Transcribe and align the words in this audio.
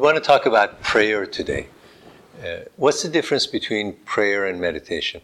want 0.00 0.16
to 0.16 0.22
talk 0.22 0.46
about 0.46 0.80
prayer 0.82 1.26
today. 1.26 1.66
Uh, 2.42 2.60
what's 2.76 3.02
the 3.02 3.08
difference 3.08 3.46
between 3.46 3.92
prayer 4.06 4.46
and 4.46 4.58
meditation? 4.58 5.20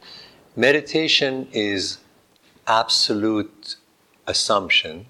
Meditation 0.54 1.48
is 1.50 1.98
absolute 2.66 3.76
assumption 4.26 5.06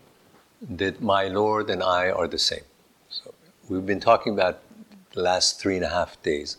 that 0.62 1.02
my 1.02 1.26
Lord 1.26 1.68
and 1.68 1.82
I 1.82 2.10
are 2.10 2.29
the 2.29 2.38
same. 2.38 2.62
So 3.08 3.34
we've 3.68 3.84
been 3.84 3.98
talking 3.98 4.34
about 4.34 4.60
the 5.12 5.22
last 5.22 5.60
three 5.60 5.74
and 5.74 5.85
a 5.85 5.88
half 5.88 6.22
days. 6.22 6.58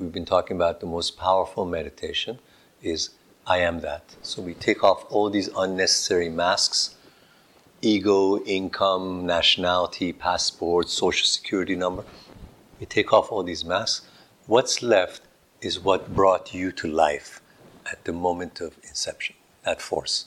We've 0.00 0.12
been 0.12 0.24
talking 0.24 0.56
about 0.56 0.80
the 0.80 0.86
most 0.86 1.16
powerful 1.16 1.64
meditation 1.64 2.40
is 2.82 3.10
I 3.46 3.58
am 3.58 3.80
that. 3.80 4.16
So 4.22 4.42
we 4.42 4.54
take 4.54 4.82
off 4.82 5.04
all 5.10 5.30
these 5.30 5.48
unnecessary 5.56 6.28
masks 6.28 6.96
ego, 7.80 8.42
income, 8.42 9.24
nationality, 9.24 10.12
passport, 10.12 10.88
social 10.88 11.24
security 11.24 11.76
number. 11.76 12.04
We 12.80 12.86
take 12.86 13.12
off 13.12 13.32
all 13.32 13.42
these 13.42 13.64
masks. 13.64 14.06
What's 14.46 14.82
left 14.82 15.22
is 15.60 15.80
what 15.80 16.14
brought 16.14 16.54
you 16.54 16.72
to 16.72 16.88
life 16.88 17.40
at 17.90 18.04
the 18.04 18.12
moment 18.12 18.60
of 18.60 18.76
inception, 18.82 19.36
that 19.64 19.80
force. 19.80 20.26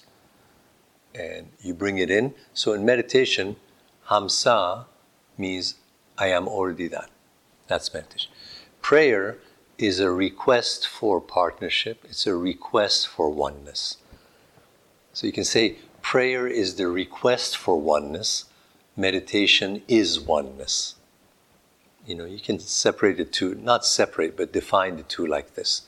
And 1.13 1.51
you 1.61 1.73
bring 1.73 1.97
it 1.97 2.09
in. 2.09 2.33
So 2.53 2.73
in 2.73 2.85
meditation, 2.85 3.55
Hamsa 4.09 4.85
means 5.37 5.75
I 6.17 6.27
am 6.27 6.47
already 6.47 6.87
that. 6.89 7.09
That's 7.67 7.93
meditation. 7.93 8.31
Prayer 8.81 9.37
is 9.77 9.99
a 9.99 10.11
request 10.11 10.87
for 10.87 11.19
partnership, 11.19 12.03
it's 12.03 12.27
a 12.27 12.35
request 12.35 13.07
for 13.07 13.29
oneness. 13.29 13.97
So 15.13 15.25
you 15.25 15.33
can 15.33 15.43
say 15.43 15.77
prayer 16.01 16.47
is 16.47 16.75
the 16.75 16.87
request 16.87 17.57
for 17.57 17.79
oneness, 17.79 18.45
meditation 18.95 19.81
is 19.87 20.19
oneness. 20.19 20.95
You 22.05 22.15
know, 22.15 22.25
you 22.25 22.39
can 22.39 22.59
separate 22.59 23.17
the 23.17 23.25
two, 23.25 23.55
not 23.55 23.85
separate, 23.85 24.35
but 24.35 24.51
define 24.51 24.97
the 24.97 25.03
two 25.03 25.25
like 25.25 25.55
this. 25.55 25.83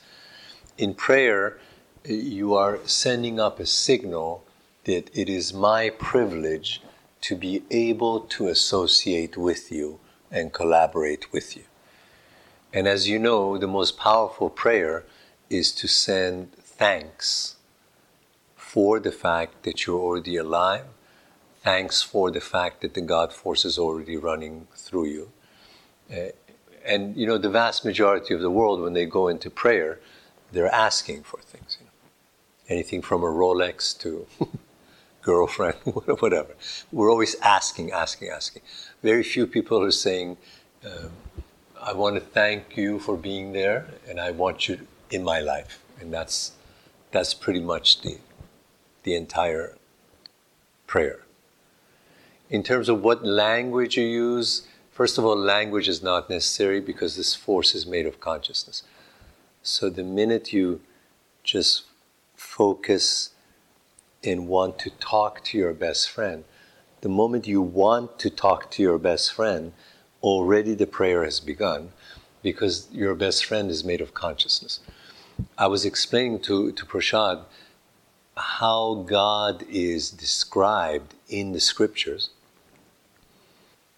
In 0.78 0.94
prayer, 0.94 1.58
you 2.04 2.54
are 2.54 2.78
sending 2.86 3.40
up 3.40 3.58
a 3.58 3.66
signal 3.66 4.44
that 4.84 5.10
it 5.12 5.28
is 5.28 5.52
my 5.52 5.90
privilege 5.90 6.82
to 7.22 7.34
be 7.34 7.62
able 7.70 8.20
to 8.20 8.48
associate 8.48 9.36
with 9.36 9.72
you 9.72 9.98
and 10.30 10.52
collaborate 10.52 11.32
with 11.32 11.56
you. 11.56 11.64
And 12.72 12.86
as 12.86 13.08
you 13.08 13.18
know, 13.18 13.56
the 13.56 13.68
most 13.68 13.96
powerful 13.96 14.50
prayer 14.50 15.04
is 15.48 15.72
to 15.72 15.88
send 15.88 16.52
thanks 16.54 17.56
for 18.56 18.98
the 18.98 19.12
fact 19.12 19.62
that 19.62 19.86
you're 19.86 20.00
already 20.00 20.36
alive, 20.36 20.86
thanks 21.62 22.02
for 22.02 22.30
the 22.30 22.40
fact 22.40 22.82
that 22.82 22.94
the 22.94 23.00
God 23.00 23.32
force 23.32 23.64
is 23.64 23.78
already 23.78 24.16
running 24.16 24.66
through 24.74 25.06
you. 25.06 25.30
Uh, 26.14 26.28
and 26.84 27.16
you 27.16 27.26
know, 27.26 27.38
the 27.38 27.50
vast 27.50 27.84
majority 27.84 28.34
of 28.34 28.40
the 28.40 28.50
world, 28.50 28.80
when 28.80 28.92
they 28.92 29.06
go 29.06 29.28
into 29.28 29.50
prayer, 29.50 30.00
they're 30.52 30.72
asking 30.72 31.22
for 31.22 31.40
things. 31.40 31.78
You 31.80 31.86
know? 31.86 31.92
Anything 32.68 33.02
from 33.02 33.22
a 33.22 33.26
Rolex 33.26 33.98
to 34.00 34.26
girlfriend, 35.22 35.76
whatever. 35.84 36.54
We're 36.92 37.10
always 37.10 37.34
asking, 37.40 37.90
asking, 37.92 38.28
asking. 38.28 38.62
Very 39.02 39.22
few 39.22 39.46
people 39.46 39.82
are 39.82 39.90
saying, 39.90 40.36
um, 40.84 41.10
I 41.80 41.92
want 41.92 42.16
to 42.16 42.20
thank 42.20 42.76
you 42.76 42.98
for 42.98 43.16
being 43.16 43.52
there, 43.52 43.86
and 44.08 44.20
I 44.20 44.30
want 44.30 44.68
you 44.68 44.86
in 45.10 45.24
my 45.24 45.40
life. 45.40 45.82
And 46.00 46.12
that's, 46.12 46.52
that's 47.10 47.34
pretty 47.34 47.60
much 47.60 48.02
the, 48.02 48.18
the 49.02 49.14
entire 49.14 49.76
prayer. 50.86 51.20
In 52.50 52.62
terms 52.62 52.88
of 52.88 53.02
what 53.02 53.24
language 53.24 53.96
you 53.96 54.04
use, 54.04 54.66
first 54.94 55.18
of 55.18 55.24
all, 55.24 55.36
language 55.36 55.88
is 55.88 56.02
not 56.02 56.30
necessary 56.30 56.80
because 56.80 57.16
this 57.16 57.34
force 57.34 57.74
is 57.74 57.84
made 57.84 58.06
of 58.06 58.20
consciousness. 58.20 58.82
So 59.62 59.90
the 59.90 60.04
minute 60.04 60.52
you 60.52 60.80
just 61.42 61.82
focus 62.34 63.30
and 64.22 64.48
want 64.48 64.78
to 64.78 64.90
talk 64.90 65.44
to 65.44 65.58
your 65.58 65.74
best 65.74 66.10
friend, 66.10 66.44
the 67.02 67.08
moment 67.10 67.46
you 67.46 67.60
want 67.60 68.18
to 68.20 68.30
talk 68.30 68.70
to 68.70 68.82
your 68.82 68.98
best 68.98 69.32
friend, 69.32 69.72
already 70.22 70.74
the 70.74 70.86
prayer 70.86 71.24
has 71.24 71.40
begun 71.40 71.90
because 72.42 72.88
your 72.90 73.14
best 73.14 73.44
friend 73.44 73.70
is 73.70 73.84
made 73.84 74.00
of 74.00 74.14
consciousness. 74.14 74.80
I 75.58 75.66
was 75.66 75.84
explaining 75.84 76.40
to, 76.40 76.72
to 76.72 76.86
Prashad 76.86 77.44
how 78.36 79.04
God 79.06 79.64
is 79.68 80.10
described 80.10 81.14
in 81.28 81.52
the 81.52 81.60
scriptures. 81.60 82.30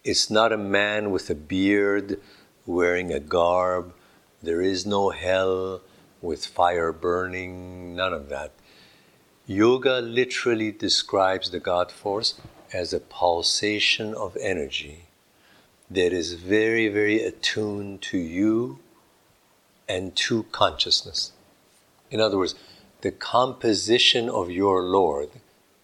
It's 0.07 0.29
not 0.29 0.53
a 0.53 0.57
man 0.57 1.11
with 1.11 1.29
a 1.29 1.35
beard 1.35 2.21
wearing 2.65 3.11
a 3.11 3.19
garb. 3.19 3.93
There 4.41 4.61
is 4.61 4.85
no 4.85 5.09
hell 5.09 5.81
with 6.21 6.45
fire 6.45 6.93
burning, 6.93 7.93
none 7.93 8.13
of 8.13 8.29
that. 8.29 8.53
Yoga 9.47 9.99
literally 9.99 10.71
describes 10.71 11.49
the 11.49 11.59
God 11.59 11.91
force 11.91 12.39
as 12.71 12.93
a 12.93 13.01
pulsation 13.01 14.13
of 14.13 14.37
energy 14.37 15.07
that 15.91 16.13
is 16.13 16.35
very, 16.35 16.87
very 16.87 17.21
attuned 17.21 18.01
to 18.03 18.17
you 18.17 18.79
and 19.89 20.15
to 20.15 20.43
consciousness. 20.53 21.33
In 22.09 22.21
other 22.21 22.37
words, 22.37 22.55
the 23.01 23.11
composition 23.11 24.29
of 24.29 24.49
your 24.49 24.83
Lord 24.83 25.31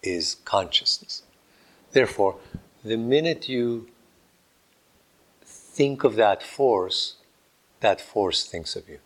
is 0.01 0.37
consciousness. 0.45 1.23
Therefore, 1.91 2.37
the 2.85 2.95
minute 2.95 3.49
you 3.49 3.89
think 5.73 6.03
of 6.03 6.15
that 6.15 6.43
force, 6.43 7.15
that 7.79 7.99
force 7.99 8.45
thinks 8.45 8.75
of 8.75 8.87
you. 8.87 8.99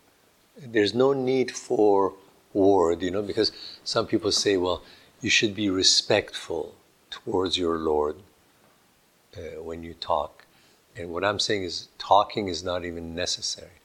There's 0.57 0.93
no 0.93 1.13
need 1.13 1.51
for 1.51 2.13
word, 2.53 3.01
you 3.01 3.11
know, 3.11 3.21
because 3.21 3.51
some 3.83 4.07
people 4.07 4.31
say, 4.31 4.57
well, 4.57 4.83
you 5.21 5.29
should 5.29 5.55
be 5.55 5.69
respectful 5.69 6.75
towards 7.09 7.57
your 7.57 7.77
Lord 7.77 8.17
uh, 9.35 9.61
when 9.61 9.83
you 9.83 9.93
talk. 9.93 10.45
And 10.95 11.11
what 11.11 11.23
I'm 11.23 11.39
saying 11.39 11.63
is, 11.63 11.89
talking 11.97 12.47
is 12.47 12.63
not 12.63 12.83
even 12.85 13.15
necessary. 13.15 13.79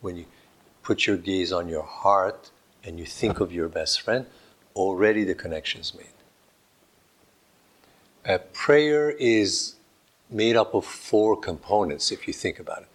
When 0.00 0.16
you 0.16 0.26
put 0.82 1.06
your 1.06 1.16
gaze 1.16 1.52
on 1.52 1.68
your 1.68 1.82
heart, 1.82 2.50
and 2.84 2.98
you 2.98 3.06
think 3.06 3.40
of 3.40 3.52
your 3.52 3.68
best 3.68 4.00
friend, 4.00 4.26
already 4.76 5.24
the 5.24 5.34
connection 5.34 5.80
is 5.80 5.94
made. 5.94 6.06
A 8.24 8.38
prayer 8.38 9.10
is 9.10 9.74
made 10.30 10.56
up 10.56 10.74
of 10.74 10.84
four 10.84 11.36
components, 11.36 12.10
if 12.10 12.26
you 12.26 12.32
think 12.32 12.58
about 12.58 12.82
it. 12.82 12.88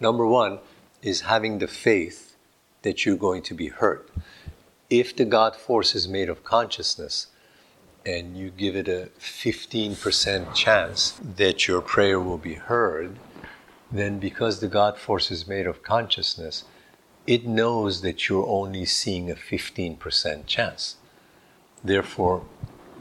Number 0.00 0.26
one 0.26 0.58
is 1.02 1.22
having 1.22 1.58
the 1.58 1.68
faith 1.68 2.36
that 2.82 3.04
you're 3.04 3.16
going 3.16 3.42
to 3.42 3.54
be 3.54 3.68
heard. 3.68 4.08
If 4.90 5.16
the 5.16 5.24
God 5.24 5.56
force 5.56 5.94
is 5.94 6.06
made 6.06 6.28
of 6.28 6.44
consciousness, 6.44 7.28
and 8.06 8.36
you 8.36 8.50
give 8.50 8.76
it 8.76 8.88
a 8.88 9.08
15% 9.18 10.54
chance 10.54 11.18
that 11.36 11.66
your 11.66 11.80
prayer 11.80 12.20
will 12.20 12.38
be 12.38 12.54
heard, 12.54 13.18
then 13.90 14.18
because 14.18 14.60
the 14.60 14.68
God 14.68 14.98
force 14.98 15.30
is 15.30 15.46
made 15.46 15.66
of 15.66 15.82
consciousness, 15.82 16.64
it 17.26 17.46
knows 17.46 18.02
that 18.02 18.28
you're 18.28 18.46
only 18.46 18.84
seeing 18.84 19.30
a 19.30 19.34
15% 19.34 20.46
chance. 20.46 20.96
Therefore, 21.82 22.44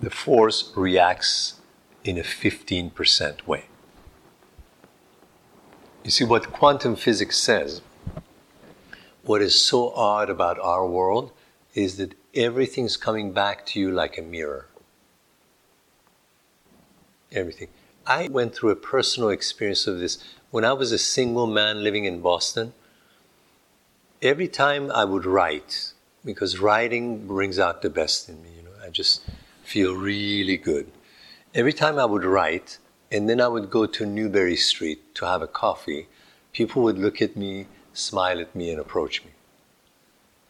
the 0.01 0.09
force 0.09 0.71
reacts 0.75 1.55
in 2.03 2.17
a 2.17 2.23
15% 2.23 3.45
way. 3.47 3.65
You 6.03 6.11
see, 6.11 6.25
what 6.25 6.51
quantum 6.51 6.97
physics 6.97 7.37
says, 7.37 7.81
what 9.23 9.41
is 9.41 9.59
so 9.59 9.91
odd 9.91 10.29
about 10.29 10.59
our 10.59 10.85
world 10.85 11.31
is 11.73 11.95
that 11.95 12.13
everything's 12.35 12.97
coming 12.97 13.31
back 13.31 13.65
to 13.67 13.79
you 13.79 13.89
like 13.89 14.17
a 14.17 14.21
mirror. 14.21 14.67
Everything. 17.31 17.69
I 18.05 18.27
went 18.27 18.53
through 18.53 18.71
a 18.71 18.75
personal 18.75 19.29
experience 19.29 19.87
of 19.87 19.99
this. 19.99 20.21
When 20.51 20.65
I 20.65 20.73
was 20.73 20.91
a 20.91 20.97
single 20.97 21.47
man 21.47 21.83
living 21.83 22.03
in 22.03 22.19
Boston, 22.19 22.73
every 24.21 24.49
time 24.49 24.91
I 24.91 25.05
would 25.05 25.25
write, 25.25 25.93
because 26.25 26.59
writing 26.59 27.25
brings 27.25 27.57
out 27.57 27.81
the 27.81 27.89
best 27.89 28.27
in 28.27 28.43
me, 28.43 28.49
you 28.57 28.63
know, 28.63 28.85
I 28.85 28.89
just 28.89 29.23
feel 29.63 29.95
really 29.95 30.57
good. 30.57 30.91
Every 31.55 31.73
time 31.73 31.97
I 31.97 32.05
would 32.05 32.25
write, 32.25 32.77
and 33.13 33.29
then 33.29 33.39
I 33.39 33.47
would 33.47 33.69
go 33.69 33.85
to 33.85 34.05
Newbury 34.07 34.55
Street 34.55 35.13
to 35.15 35.27
have 35.27 35.43
a 35.43 35.47
coffee, 35.47 36.07
people 36.51 36.81
would 36.81 36.97
look 36.97 37.21
at 37.21 37.37
me, 37.37 37.67
smile 37.93 38.41
at 38.41 38.55
me, 38.55 38.71
and 38.71 38.79
approach 38.79 39.23
me. 39.23 39.29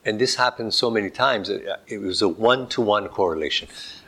And 0.05 0.17
this 0.17 0.35
happened 0.35 0.73
so 0.73 0.89
many 0.89 1.09
times, 1.09 1.49
it 1.49 1.97
was 2.01 2.21
a 2.21 2.29
one 2.29 2.67
to 2.69 2.81
one 2.81 3.09
correlation. 3.09 3.67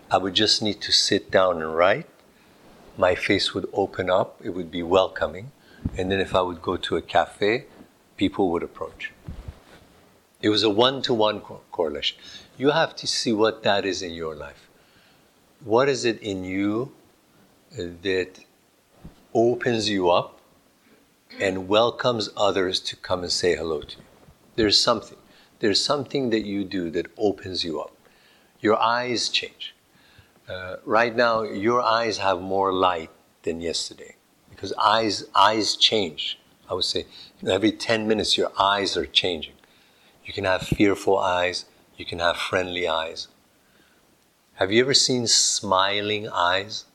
I 0.09 0.17
would 0.17 0.35
just 0.35 0.61
need 0.61 0.79
to 0.81 0.93
sit 0.93 1.29
down 1.29 1.61
and 1.61 1.75
write. 1.75 2.07
My 2.97 3.13
face 3.13 3.53
would 3.53 3.67
open 3.73 4.09
up, 4.09 4.39
it 4.41 4.51
would 4.51 4.71
be 4.71 4.83
welcoming. 4.83 5.51
And 5.97 6.09
then 6.09 6.21
if 6.21 6.33
I 6.33 6.41
would 6.41 6.61
go 6.61 6.77
to 6.77 6.95
a 6.95 7.01
cafe, 7.01 7.65
people 8.15 8.49
would 8.51 8.63
approach. 8.63 9.11
It 10.41 10.49
was 10.49 10.63
a 10.63 10.69
one 10.69 11.01
to 11.01 11.13
one 11.13 11.41
correlation. 11.41 12.17
You 12.57 12.71
have 12.71 12.95
to 12.97 13.07
see 13.07 13.33
what 13.33 13.63
that 13.63 13.85
is 13.85 14.01
in 14.01 14.13
your 14.13 14.33
life. 14.33 14.69
What 15.61 15.89
is 15.89 16.05
it 16.05 16.21
in 16.21 16.45
you 16.45 16.93
uh, 16.93 17.04
that 17.77 18.39
opens 19.33 19.89
you 19.89 20.09
up 20.09 20.39
and 21.39 21.67
welcomes 21.67 22.29
others 22.37 22.79
to 22.79 22.95
come 22.95 23.21
and 23.23 23.31
say 23.31 23.55
hello 23.55 23.81
to 23.81 23.97
you. 23.97 24.03
There's 24.55 24.79
something. 24.79 25.17
There's 25.59 25.83
something 25.83 26.29
that 26.29 26.45
you 26.45 26.63
do 26.63 26.89
that 26.91 27.07
opens 27.17 27.63
you 27.63 27.81
up. 27.81 27.91
Your 28.61 28.77
eyes 28.77 29.29
change. 29.29 29.75
Uh, 30.47 30.77
right 30.85 31.15
now, 31.15 31.41
your 31.41 31.81
eyes 31.81 32.19
have 32.19 32.41
more 32.41 32.71
light 32.71 33.09
than 33.43 33.61
yesterday 33.61 34.15
because 34.49 34.73
eyes 34.73 35.25
eyes 35.35 35.75
change. 35.75 36.39
I 36.69 36.73
would 36.73 36.83
say 36.83 37.05
every 37.47 37.71
10 37.71 38.07
minutes 38.07 38.37
your 38.37 38.51
eyes 38.59 38.95
are 38.95 39.05
changing. 39.05 39.53
You 40.23 40.33
can 40.33 40.45
have 40.45 40.63
fearful 40.63 41.19
eyes, 41.19 41.65
you 41.97 42.05
can 42.05 42.19
have 42.19 42.37
friendly 42.37 42.87
eyes. 42.87 43.27
Have 44.55 44.71
you 44.71 44.81
ever 44.81 44.93
seen 44.93 45.27
smiling 45.27 46.29
eyes? 46.29 46.85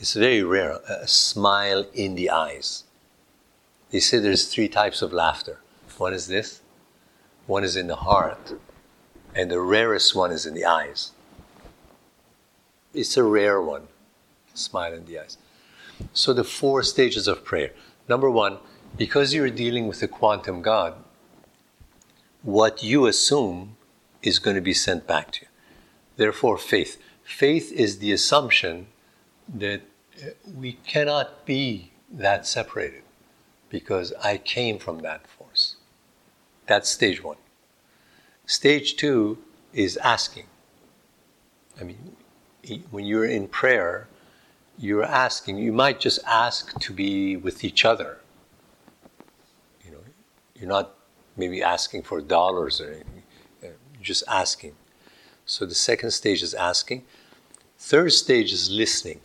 It's 0.00 0.14
very 0.14 0.42
rare, 0.42 0.80
a 0.88 1.06
smile 1.06 1.84
in 1.92 2.14
the 2.14 2.30
eyes. 2.30 2.84
They 3.90 4.00
say 4.00 4.18
there's 4.18 4.46
three 4.46 4.68
types 4.68 5.02
of 5.02 5.12
laughter. 5.12 5.60
One 5.98 6.14
is 6.14 6.26
this, 6.26 6.62
one 7.46 7.64
is 7.64 7.76
in 7.76 7.86
the 7.86 7.96
heart, 7.96 8.54
and 9.34 9.50
the 9.50 9.60
rarest 9.60 10.14
one 10.14 10.32
is 10.32 10.46
in 10.46 10.54
the 10.54 10.64
eyes. 10.64 11.12
It's 12.94 13.18
a 13.18 13.22
rare 13.22 13.60
one, 13.60 13.88
smile 14.54 14.94
in 14.94 15.04
the 15.04 15.18
eyes. 15.18 15.36
So 16.14 16.32
the 16.32 16.44
four 16.44 16.82
stages 16.82 17.28
of 17.28 17.44
prayer. 17.44 17.72
Number 18.08 18.30
one, 18.30 18.56
because 18.96 19.34
you're 19.34 19.50
dealing 19.50 19.86
with 19.86 20.02
a 20.02 20.08
quantum 20.08 20.62
God, 20.62 20.94
what 22.42 22.82
you 22.82 23.06
assume 23.06 23.76
is 24.22 24.38
going 24.38 24.56
to 24.56 24.62
be 24.62 24.72
sent 24.72 25.06
back 25.06 25.30
to 25.32 25.42
you. 25.42 25.48
Therefore, 26.16 26.56
faith. 26.56 26.96
Faith 27.22 27.70
is 27.70 27.98
the 27.98 28.12
assumption 28.12 28.86
that 29.54 29.82
uh, 30.22 30.30
we 30.56 30.72
cannot 30.72 31.44
be 31.46 31.92
that 32.10 32.46
separated 32.46 33.02
because 33.68 34.12
I 34.22 34.38
came 34.38 34.78
from 34.78 34.98
that 35.00 35.26
force. 35.26 35.76
That's 36.66 36.88
stage 36.88 37.22
one. 37.22 37.36
Stage 38.46 38.96
two 38.96 39.38
is 39.72 39.96
asking. 39.98 40.46
I 41.80 41.84
mean, 41.84 42.16
when 42.90 43.06
you're 43.06 43.24
in 43.24 43.48
prayer, 43.48 44.08
you're 44.78 45.04
asking, 45.04 45.58
you 45.58 45.72
might 45.72 46.00
just 46.00 46.20
ask 46.26 46.78
to 46.80 46.92
be 46.92 47.36
with 47.36 47.64
each 47.64 47.84
other. 47.84 48.18
You 49.84 49.92
know, 49.92 49.98
you're 50.54 50.68
not 50.68 50.94
maybe 51.36 51.62
asking 51.62 52.02
for 52.02 52.20
dollars 52.20 52.80
or 52.80 52.88
anything, 52.88 53.22
uh, 53.62 53.66
you're 53.94 54.02
just 54.02 54.24
asking. 54.28 54.74
So 55.46 55.64
the 55.64 55.74
second 55.74 56.10
stage 56.10 56.42
is 56.42 56.54
asking. 56.54 57.04
Third 57.78 58.12
stage 58.12 58.52
is 58.52 58.70
listening. 58.70 59.20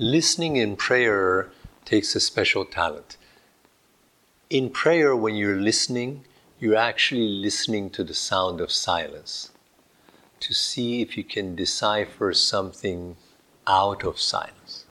Listening 0.00 0.56
in 0.56 0.76
prayer 0.76 1.50
takes 1.84 2.16
a 2.16 2.20
special 2.20 2.64
talent. 2.64 3.18
In 4.48 4.70
prayer, 4.70 5.14
when 5.14 5.34
you're 5.34 5.60
listening, 5.60 6.24
you're 6.58 6.74
actually 6.74 7.28
listening 7.28 7.90
to 7.90 8.02
the 8.02 8.14
sound 8.14 8.62
of 8.62 8.72
silence 8.72 9.50
to 10.40 10.54
see 10.54 11.02
if 11.02 11.18
you 11.18 11.22
can 11.22 11.54
decipher 11.54 12.32
something 12.32 13.18
out 13.66 14.02
of 14.02 14.18
silence. 14.18 14.86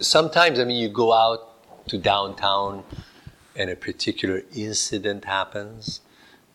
Sometimes, 0.00 0.58
I 0.58 0.64
mean, 0.64 0.78
you 0.78 0.90
go 0.90 1.14
out 1.14 1.86
to 1.88 1.96
downtown 1.96 2.84
and 3.56 3.70
a 3.70 3.76
particular 3.76 4.42
incident 4.54 5.24
happens, 5.24 6.02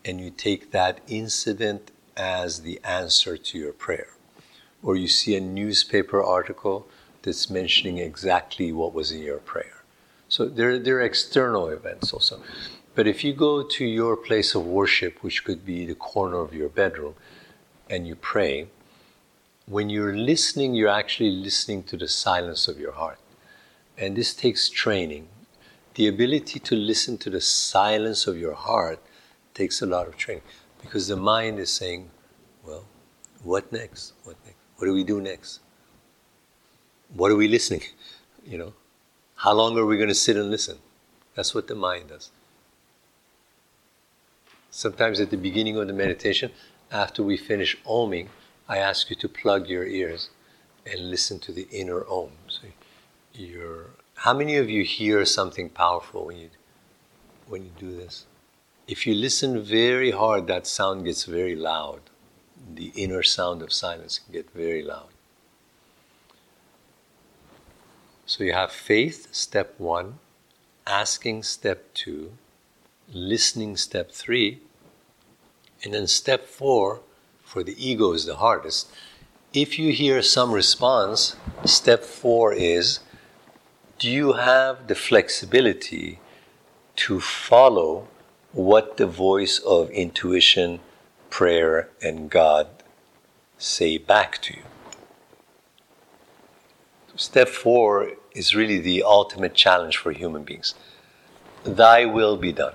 and 0.05 0.21
you 0.21 0.29
take 0.29 0.69
that 0.69 0.99
incident 1.07 1.89
as 2.15 2.61
the 2.61 2.79
answer 2.83 3.37
to 3.37 3.57
your 3.57 3.73
prayer 3.73 4.16
or 4.83 4.95
you 4.95 5.07
see 5.07 5.35
a 5.35 5.41
newspaper 5.41 6.21
article 6.23 6.87
that's 7.21 7.49
mentioning 7.49 7.97
exactly 7.97 8.71
what 8.71 8.93
was 8.93 9.11
in 9.11 9.21
your 9.21 9.37
prayer. 9.37 9.83
So 10.29 10.45
there, 10.45 10.77
there 10.77 10.97
are 10.97 11.01
external 11.01 11.69
events 11.69 12.13
also. 12.13 12.41
But 12.95 13.07
if 13.07 13.23
you 13.23 13.33
go 13.33 13.63
to 13.63 13.85
your 13.85 14.17
place 14.17 14.55
of 14.55 14.65
worship, 14.65 15.23
which 15.23 15.43
could 15.43 15.65
be 15.65 15.85
the 15.85 15.95
corner 15.95 16.37
of 16.37 16.53
your 16.53 16.69
bedroom, 16.69 17.15
and 17.89 18.07
you 18.07 18.15
pray, 18.15 18.67
when 19.65 19.89
you're 19.89 20.15
listening, 20.15 20.73
you're 20.73 20.89
actually 20.89 21.31
listening 21.31 21.83
to 21.83 21.97
the 21.97 22.07
silence 22.07 22.67
of 22.67 22.79
your 22.79 22.93
heart. 22.93 23.19
And 23.97 24.15
this 24.15 24.33
takes 24.33 24.69
training. 24.69 25.27
The 25.95 26.07
ability 26.07 26.59
to 26.59 26.75
listen 26.75 27.17
to 27.19 27.29
the 27.29 27.41
silence 27.41 28.27
of 28.27 28.37
your 28.37 28.53
heart 28.53 28.99
takes 29.53 29.81
a 29.81 29.85
lot 29.85 30.07
of 30.07 30.17
training 30.17 30.43
because 30.81 31.07
the 31.07 31.17
mind 31.17 31.59
is 31.59 31.71
saying, 31.71 32.09
well, 32.65 32.85
what 33.43 33.71
next? 33.71 34.13
What 34.23 34.35
next? 34.45 34.46
What 34.77 34.85
do 34.85 34.93
we 34.93 35.03
do 35.03 35.19
next? 35.19 35.59
What 37.13 37.31
are 37.31 37.35
we 37.35 37.47
listening? 37.47 37.81
You 38.45 38.57
know, 38.57 38.73
how 39.35 39.53
long 39.53 39.77
are 39.77 39.85
we 39.85 39.97
going 39.97 40.09
to 40.09 40.15
sit 40.15 40.37
and 40.37 40.49
listen? 40.49 40.77
That's 41.35 41.53
what 41.53 41.67
the 41.67 41.75
mind 41.75 42.09
does. 42.09 42.31
Sometimes 44.69 45.19
at 45.19 45.31
the 45.31 45.37
beginning 45.37 45.77
of 45.77 45.87
the 45.87 45.93
meditation, 45.93 46.51
after 46.91 47.23
we 47.23 47.37
finish 47.37 47.75
oming, 47.85 48.27
I 48.69 48.77
ask 48.77 49.09
you 49.09 49.15
to 49.15 49.27
plug 49.27 49.67
your 49.67 49.85
ears 49.85 50.29
and 50.85 51.09
listen 51.09 51.39
to 51.39 51.51
the 51.51 51.67
inner 51.71 52.05
om. 52.07 52.31
So 52.47 52.67
you're, 53.33 53.87
how 54.15 54.33
many 54.33 54.57
of 54.57 54.69
you 54.69 54.83
hear 54.83 55.25
something 55.25 55.69
powerful 55.69 56.27
when 56.27 56.37
you, 56.37 56.49
when 57.47 57.63
you 57.63 57.71
do 57.79 57.95
this? 57.95 58.25
If 58.87 59.07
you 59.07 59.15
listen 59.15 59.61
very 59.61 60.11
hard, 60.11 60.47
that 60.47 60.67
sound 60.67 61.05
gets 61.05 61.25
very 61.25 61.55
loud 61.55 62.01
the 62.75 62.91
inner 62.95 63.23
sound 63.23 63.61
of 63.61 63.71
silence 63.71 64.19
can 64.19 64.33
get 64.33 64.49
very 64.51 64.83
loud. 64.83 65.09
So 68.25 68.43
you 68.43 68.53
have 68.53 68.71
faith, 68.71 69.29
step 69.31 69.75
one, 69.77 70.19
asking, 70.85 71.43
step 71.43 71.93
two, 71.93 72.33
listening, 73.11 73.77
step 73.77 74.11
three, 74.11 74.59
and 75.83 75.93
then 75.93 76.07
step 76.07 76.45
four, 76.45 77.01
for 77.43 77.63
the 77.63 77.75
ego 77.77 78.11
is 78.13 78.25
the 78.25 78.35
hardest. 78.35 78.89
If 79.53 79.79
you 79.79 79.93
hear 79.93 80.21
some 80.21 80.51
response, 80.51 81.37
step 81.65 82.03
four 82.03 82.53
is 82.53 82.99
do 83.97 84.09
you 84.09 84.33
have 84.33 84.87
the 84.87 84.95
flexibility 84.95 86.19
to 86.97 87.19
follow 87.19 88.07
what 88.51 88.97
the 88.97 89.07
voice 89.07 89.59
of 89.59 89.89
intuition 89.91 90.79
prayer 91.37 91.87
and 92.01 92.31
God 92.31 92.65
say 93.59 93.99
back 93.99 94.41
to 94.41 94.55
you. 94.55 94.63
Step 97.15 97.47
four 97.47 98.13
is 98.31 98.55
really 98.55 98.79
the 98.79 99.03
ultimate 99.03 99.53
challenge 99.53 99.97
for 99.97 100.11
human 100.11 100.43
beings. 100.43 100.73
Thy 101.63 102.05
will 102.05 102.37
be 102.37 102.51
done. 102.51 102.73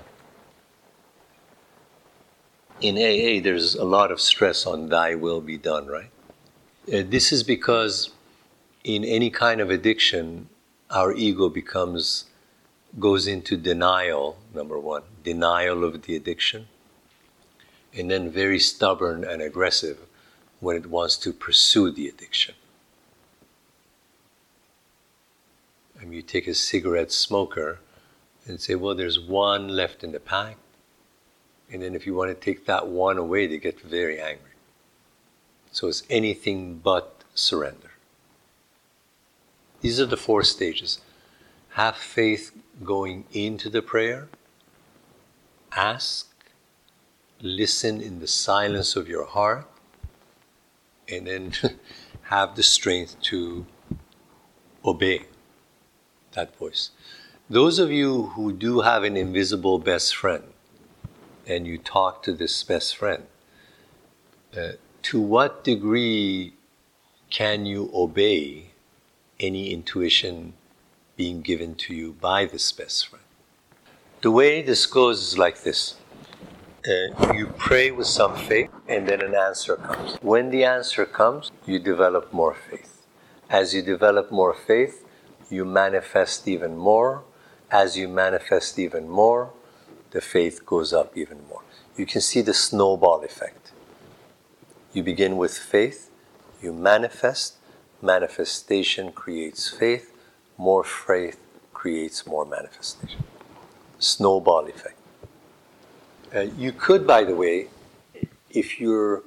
In 2.81 2.95
AA, 2.97 3.42
there's 3.42 3.75
a 3.75 3.85
lot 3.85 4.12
of 4.12 4.21
stress 4.21 4.64
on 4.64 4.90
thy 4.90 5.16
will 5.16 5.40
be 5.40 5.59
done, 5.59 5.88
right? 5.88 6.12
Uh, 6.87 7.02
this 7.14 7.33
is 7.33 7.42
because 7.42 8.11
in 8.85 9.04
any 9.04 9.31
kind 9.31 9.61
of 9.61 9.71
addiction, 9.71 10.49
our 10.88 11.12
ego 11.12 11.49
becomes, 11.49 12.26
goes 13.00 13.26
into 13.26 13.57
denial, 13.57 14.37
number 14.54 14.78
one, 14.78 15.02
denial 15.25 15.83
of 15.83 16.02
the 16.02 16.14
addiction 16.14 16.69
and 17.94 18.11
then 18.11 18.30
very 18.30 18.58
stubborn 18.58 19.25
and 19.25 19.42
aggressive 19.42 19.99
when 20.61 20.76
it 20.76 20.87
wants 20.87 21.16
to 21.18 21.32
pursue 21.32 21.90
the 21.90 22.08
addiction. 22.08 22.54
I 26.00 26.04
mean, 26.04 26.14
you 26.14 26.22
take 26.22 26.46
a 26.49 26.54
cigarette 26.54 27.12
smoker 27.12 27.78
and 28.46 28.61
say, 28.61 28.75
well, 28.75 28.94
there's 28.94 29.20
one 29.20 29.68
left 29.68 30.02
in 30.02 30.12
the 30.12 30.20
pack. 30.20 30.56
And 31.72 31.82
then 31.82 31.94
if 31.94 32.06
you 32.06 32.14
want 32.14 32.30
to 32.30 32.34
take 32.34 32.66
that 32.66 32.88
one 32.88 33.18
away, 33.18 33.46
they 33.46 33.58
get 33.58 33.80
very 33.80 34.20
angry. 34.20 34.50
So 35.70 35.88
it's 35.88 36.02
anything 36.11 36.80
but 36.82 37.22
surrender. 37.34 37.92
These 39.80 40.00
are 40.00 40.06
the 40.06 40.16
four 40.16 40.42
stages. 40.42 41.00
Have 41.70 41.96
faith 41.96 42.52
going 42.84 43.25
into 43.32 43.70
the 43.70 43.82
prayer, 43.82 44.28
ask, 45.75 46.31
listen 47.42 48.00
in 48.00 48.20
the 48.20 48.28
silence 48.28 48.94
of 48.94 49.08
your 49.08 49.26
heart, 49.26 49.68
and 51.08 51.26
then 51.26 51.52
have 52.22 52.54
the 52.54 52.62
strength 52.62 53.20
to 53.20 53.66
obey 54.84 55.26
that 56.32 56.56
voice. 56.56 56.90
Those 57.50 57.78
of 57.78 57.90
you 57.90 58.28
who 58.34 58.52
do 58.52 58.80
have 58.80 59.02
an 59.02 59.16
invisible 59.16 59.78
best 59.78 60.16
friend, 60.16 60.44
and 61.46 61.66
you 61.66 61.76
talk 61.76 62.22
to 62.22 62.32
this 62.32 62.62
best 62.62 62.96
friend, 62.96 63.25
uh, 64.56 64.72
to 65.02 65.20
what 65.20 65.64
degree 65.64 66.54
can 67.30 67.66
you 67.66 67.90
obey 67.92 68.70
any 69.40 69.72
intuition 69.72 70.52
being 71.16 71.42
given 71.42 71.75
to 71.75 71.94
you 71.94 72.12
by 72.12 72.44
this 72.44 72.70
best 72.70 73.08
friend? 73.08 73.25
The 74.20 74.30
way 74.30 74.62
this 74.62 74.87
goes 74.87 75.20
is 75.20 75.37
like 75.37 75.62
this 75.62 75.96
uh, 76.86 77.32
you 77.32 77.46
pray 77.58 77.90
with 77.90 78.06
some 78.06 78.36
faith, 78.36 78.70
and 78.88 79.08
then 79.08 79.20
an 79.22 79.34
answer 79.34 79.76
comes. 79.76 80.16
When 80.20 80.50
the 80.50 80.64
answer 80.64 81.06
comes, 81.06 81.52
you 81.66 81.78
develop 81.78 82.32
more 82.32 82.54
faith. 82.54 83.06
As 83.48 83.74
you 83.74 83.82
develop 83.82 84.32
more 84.32 84.54
faith, 84.54 85.04
you 85.48 85.64
manifest 85.64 86.48
even 86.48 86.76
more. 86.76 87.22
As 87.70 87.96
you 87.96 88.08
manifest 88.08 88.78
even 88.78 89.08
more, 89.08 89.52
the 90.10 90.20
faith 90.20 90.66
goes 90.66 90.92
up 90.92 91.16
even 91.16 91.46
more. 91.48 91.62
You 91.96 92.06
can 92.06 92.20
see 92.20 92.40
the 92.40 92.54
snowball 92.54 93.22
effect. 93.22 93.72
You 94.92 95.02
begin 95.02 95.36
with 95.36 95.56
faith, 95.56 96.10
you 96.60 96.72
manifest, 96.72 97.56
manifestation 98.02 99.12
creates 99.12 99.70
faith, 99.70 100.12
more 100.58 100.84
faith 100.84 101.38
creates 101.72 102.26
more 102.26 102.44
manifestation. 102.44 103.24
Snowball 103.98 104.66
effect. 104.66 105.01
Uh, 106.34 106.40
you 106.56 106.72
could, 106.72 107.06
by 107.06 107.24
the 107.24 107.34
way, 107.34 107.66
if 108.48 108.80
you're 108.80 109.22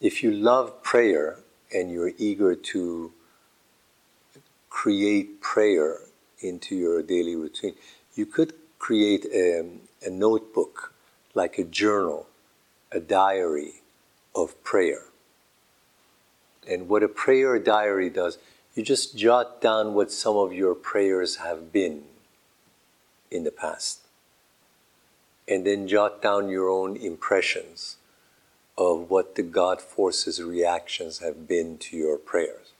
if 0.00 0.22
you 0.22 0.32
love 0.32 0.82
prayer 0.82 1.38
and 1.72 1.92
you're 1.92 2.10
eager 2.18 2.56
to 2.56 3.12
create 4.68 5.40
prayer 5.40 6.00
into 6.40 6.74
your 6.74 7.02
daily 7.02 7.36
routine, 7.36 7.74
you 8.16 8.26
could 8.26 8.52
create 8.78 9.24
a, 9.32 9.64
a 10.04 10.10
notebook, 10.10 10.92
like 11.34 11.56
a 11.56 11.64
journal, 11.64 12.26
a 12.90 12.98
diary 13.00 13.82
of 14.34 14.62
prayer. 14.64 15.04
And 16.68 16.88
what 16.88 17.02
a 17.02 17.08
prayer 17.08 17.58
diary 17.60 18.10
does, 18.10 18.38
you 18.74 18.82
just 18.82 19.16
jot 19.16 19.60
down 19.60 19.94
what 19.94 20.10
some 20.10 20.36
of 20.36 20.52
your 20.52 20.74
prayers 20.74 21.36
have 21.36 21.72
been 21.72 22.02
in 23.30 23.44
the 23.44 23.52
past. 23.52 24.03
And 25.46 25.66
then 25.66 25.86
jot 25.86 26.22
down 26.22 26.48
your 26.48 26.68
own 26.68 26.96
impressions 26.96 27.96
of 28.76 29.10
what 29.10 29.34
the 29.34 29.42
God 29.42 29.80
forces 29.80 30.42
reactions 30.42 31.18
have 31.18 31.46
been 31.46 31.78
to 31.78 31.96
your 31.96 32.16
prayers. 32.16 32.72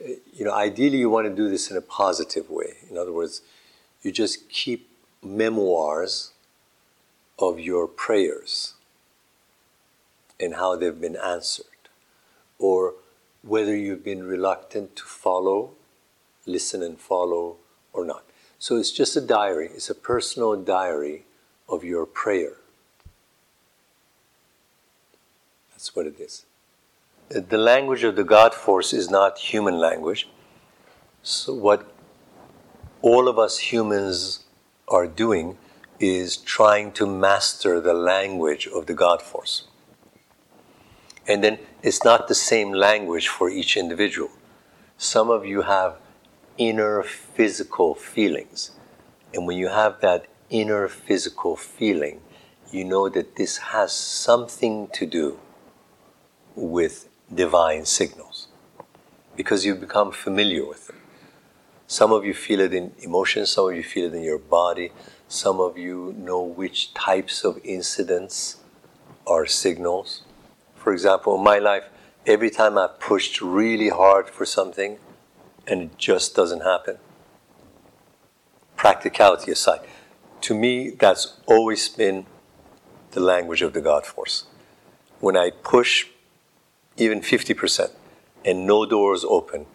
Uh, 0.00 0.12
you 0.32 0.44
know, 0.44 0.52
ideally, 0.52 0.98
you 0.98 1.10
want 1.10 1.26
to 1.26 1.34
do 1.34 1.48
this 1.48 1.70
in 1.70 1.76
a 1.76 1.80
positive 1.80 2.50
way. 2.50 2.74
In 2.90 2.96
other 2.98 3.12
words, 3.12 3.42
you 4.02 4.12
just 4.12 4.48
keep 4.48 4.88
memoirs 5.22 6.32
of 7.38 7.58
your 7.58 7.86
prayers 7.88 8.74
and 10.38 10.54
how 10.54 10.76
they've 10.76 11.00
been 11.00 11.16
answered, 11.16 11.66
or 12.58 12.94
whether 13.42 13.76
you've 13.76 14.04
been 14.04 14.24
reluctant 14.24 14.96
to 14.96 15.04
follow, 15.04 15.70
listen 16.46 16.82
and 16.82 16.98
follow, 16.98 17.56
or 17.92 18.04
not. 18.04 18.24
So 18.62 18.76
it's 18.76 18.92
just 18.92 19.16
a 19.16 19.20
diary, 19.20 19.70
it's 19.74 19.90
a 19.90 19.94
personal 20.10 20.54
diary 20.54 21.24
of 21.68 21.82
your 21.82 22.06
prayer. 22.06 22.58
That's 25.72 25.96
what 25.96 26.06
it 26.06 26.20
is. 26.20 26.44
The 27.28 27.58
language 27.58 28.04
of 28.04 28.14
the 28.14 28.22
God 28.22 28.54
force 28.54 28.92
is 28.92 29.10
not 29.10 29.36
human 29.36 29.78
language. 29.80 30.28
So, 31.24 31.52
what 31.52 31.92
all 33.00 33.26
of 33.26 33.36
us 33.36 33.58
humans 33.58 34.44
are 34.86 35.08
doing 35.08 35.58
is 35.98 36.36
trying 36.36 36.92
to 36.92 37.04
master 37.04 37.80
the 37.80 37.94
language 37.94 38.68
of 38.68 38.86
the 38.86 38.94
God 38.94 39.22
force. 39.22 39.64
And 41.26 41.42
then 41.42 41.58
it's 41.82 42.04
not 42.04 42.28
the 42.28 42.36
same 42.36 42.70
language 42.70 43.26
for 43.26 43.50
each 43.50 43.76
individual. 43.76 44.30
Some 44.98 45.30
of 45.30 45.44
you 45.44 45.62
have 45.62 45.96
inner 46.58 47.02
physical 47.02 47.94
feelings. 47.94 48.72
And 49.34 49.46
when 49.46 49.56
you 49.56 49.68
have 49.68 50.00
that 50.00 50.26
inner 50.50 50.88
physical 50.88 51.56
feeling, 51.56 52.20
you 52.70 52.84
know 52.84 53.08
that 53.08 53.36
this 53.36 53.58
has 53.58 53.92
something 53.92 54.88
to 54.88 55.06
do 55.06 55.38
with 56.54 57.08
divine 57.32 57.84
signals 57.84 58.48
because 59.36 59.64
you 59.64 59.74
become 59.74 60.12
familiar 60.12 60.66
with 60.66 60.86
them. 60.86 60.96
Some 61.86 62.12
of 62.12 62.24
you 62.24 62.34
feel 62.34 62.60
it 62.60 62.72
in 62.72 62.92
emotions, 63.00 63.50
some 63.50 63.68
of 63.68 63.76
you 63.76 63.82
feel 63.82 64.06
it 64.06 64.14
in 64.14 64.22
your 64.22 64.38
body, 64.38 64.92
some 65.28 65.60
of 65.60 65.76
you 65.76 66.14
know 66.16 66.40
which 66.40 66.94
types 66.94 67.44
of 67.44 67.58
incidents 67.64 68.56
are 69.26 69.46
signals. 69.46 70.22
For 70.74 70.92
example, 70.92 71.36
in 71.36 71.44
my 71.44 71.58
life, 71.58 71.84
every 72.26 72.50
time 72.50 72.78
I've 72.78 72.98
pushed 73.00 73.40
really 73.40 73.88
hard 73.88 74.28
for 74.28 74.46
something 74.46 74.98
and 75.66 75.82
it 75.82 75.98
just 75.98 76.34
doesn't 76.34 76.60
happen, 76.60 76.98
practicality 78.76 79.52
aside, 79.52 79.80
to 80.42 80.54
me, 80.54 80.90
that's 80.90 81.38
always 81.46 81.88
been 81.88 82.26
the 83.12 83.20
language 83.20 83.62
of 83.62 83.72
the 83.72 83.80
God 83.80 84.04
force. 84.04 84.44
When 85.20 85.36
I 85.36 85.50
push 85.50 86.06
even 86.96 87.20
50%, 87.20 87.90
and 88.44 88.66
no 88.66 88.84
doors 88.84 89.24
open, 89.24 89.66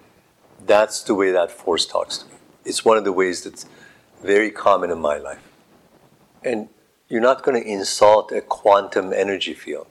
that's 0.66 1.02
the 1.04 1.16
way 1.16 1.32
that 1.32 1.52
force 1.52 1.86
talks 1.86 2.20
to 2.20 2.26
me. 2.28 2.34
It's 2.66 2.84
one 2.84 2.98
of 2.98 3.04
the 3.04 3.14
ways 3.14 3.44
that's 3.44 3.66
very 4.24 4.52
common 4.52 4.92
in 4.92 5.00
my 5.00 5.18
life. 5.18 5.42
And 6.44 6.70
you're 7.08 7.22
not 7.22 7.44
going 7.44 7.62
to 7.62 7.68
insult 7.68 8.32
a 8.32 8.42
quantum 8.42 9.14
energy 9.14 9.54
field. 9.54 9.88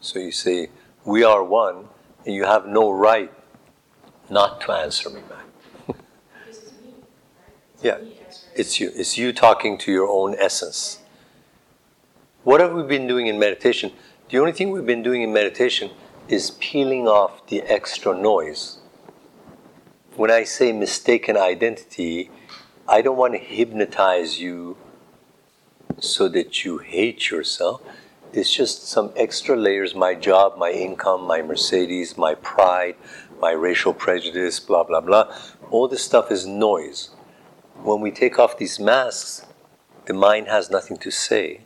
So 0.00 0.18
you 0.18 0.32
say, 0.32 0.70
We 1.04 1.22
are 1.24 1.44
one, 1.44 1.88
and 2.24 2.34
you 2.34 2.44
have 2.44 2.66
no 2.66 2.90
right 2.90 3.32
not 4.30 4.60
to 4.62 4.72
answer 4.72 5.10
me 5.10 5.20
back. 5.28 5.96
yeah, 7.82 7.98
it's 8.54 8.80
you. 8.80 8.90
It's 8.94 9.18
you 9.18 9.32
talking 9.32 9.78
to 9.78 9.92
your 9.92 10.08
own 10.08 10.34
essence. 10.38 11.00
What 12.44 12.60
have 12.60 12.72
we 12.72 12.82
been 12.82 13.06
doing 13.06 13.26
in 13.26 13.38
meditation? 13.38 13.92
The 14.30 14.38
only 14.38 14.52
thing 14.52 14.70
we've 14.70 14.86
been 14.86 15.02
doing 15.02 15.22
in 15.22 15.32
meditation 15.32 15.90
is 16.28 16.52
peeling 16.52 17.06
off 17.06 17.46
the 17.46 17.62
extra 17.62 18.16
noise. 18.16 18.78
When 20.16 20.30
I 20.30 20.44
say 20.44 20.72
mistaken 20.72 21.36
identity, 21.36 22.30
I 22.88 23.00
don't 23.00 23.16
want 23.16 23.34
to 23.34 23.38
hypnotize 23.38 24.40
you 24.40 24.76
so 26.00 26.28
that 26.28 26.64
you 26.64 26.78
hate 26.78 27.30
yourself. 27.30 27.82
It's 28.32 28.52
just 28.52 28.88
some 28.88 29.12
extra 29.14 29.56
layers 29.56 29.94
my 29.94 30.14
job, 30.14 30.56
my 30.58 30.70
income, 30.70 31.26
my 31.26 31.42
Mercedes, 31.42 32.16
my 32.16 32.34
pride, 32.34 32.96
my 33.42 33.50
racial 33.50 33.92
prejudice, 33.92 34.60
blah, 34.60 34.84
blah, 34.84 35.00
blah. 35.00 35.36
All 35.72 35.88
this 35.88 36.04
stuff 36.04 36.30
is 36.30 36.46
noise. 36.46 37.10
When 37.82 38.00
we 38.00 38.12
take 38.12 38.38
off 38.38 38.56
these 38.56 38.78
masks, 38.78 39.44
the 40.06 40.14
mind 40.14 40.46
has 40.46 40.70
nothing 40.70 40.96
to 40.98 41.10
say 41.10 41.62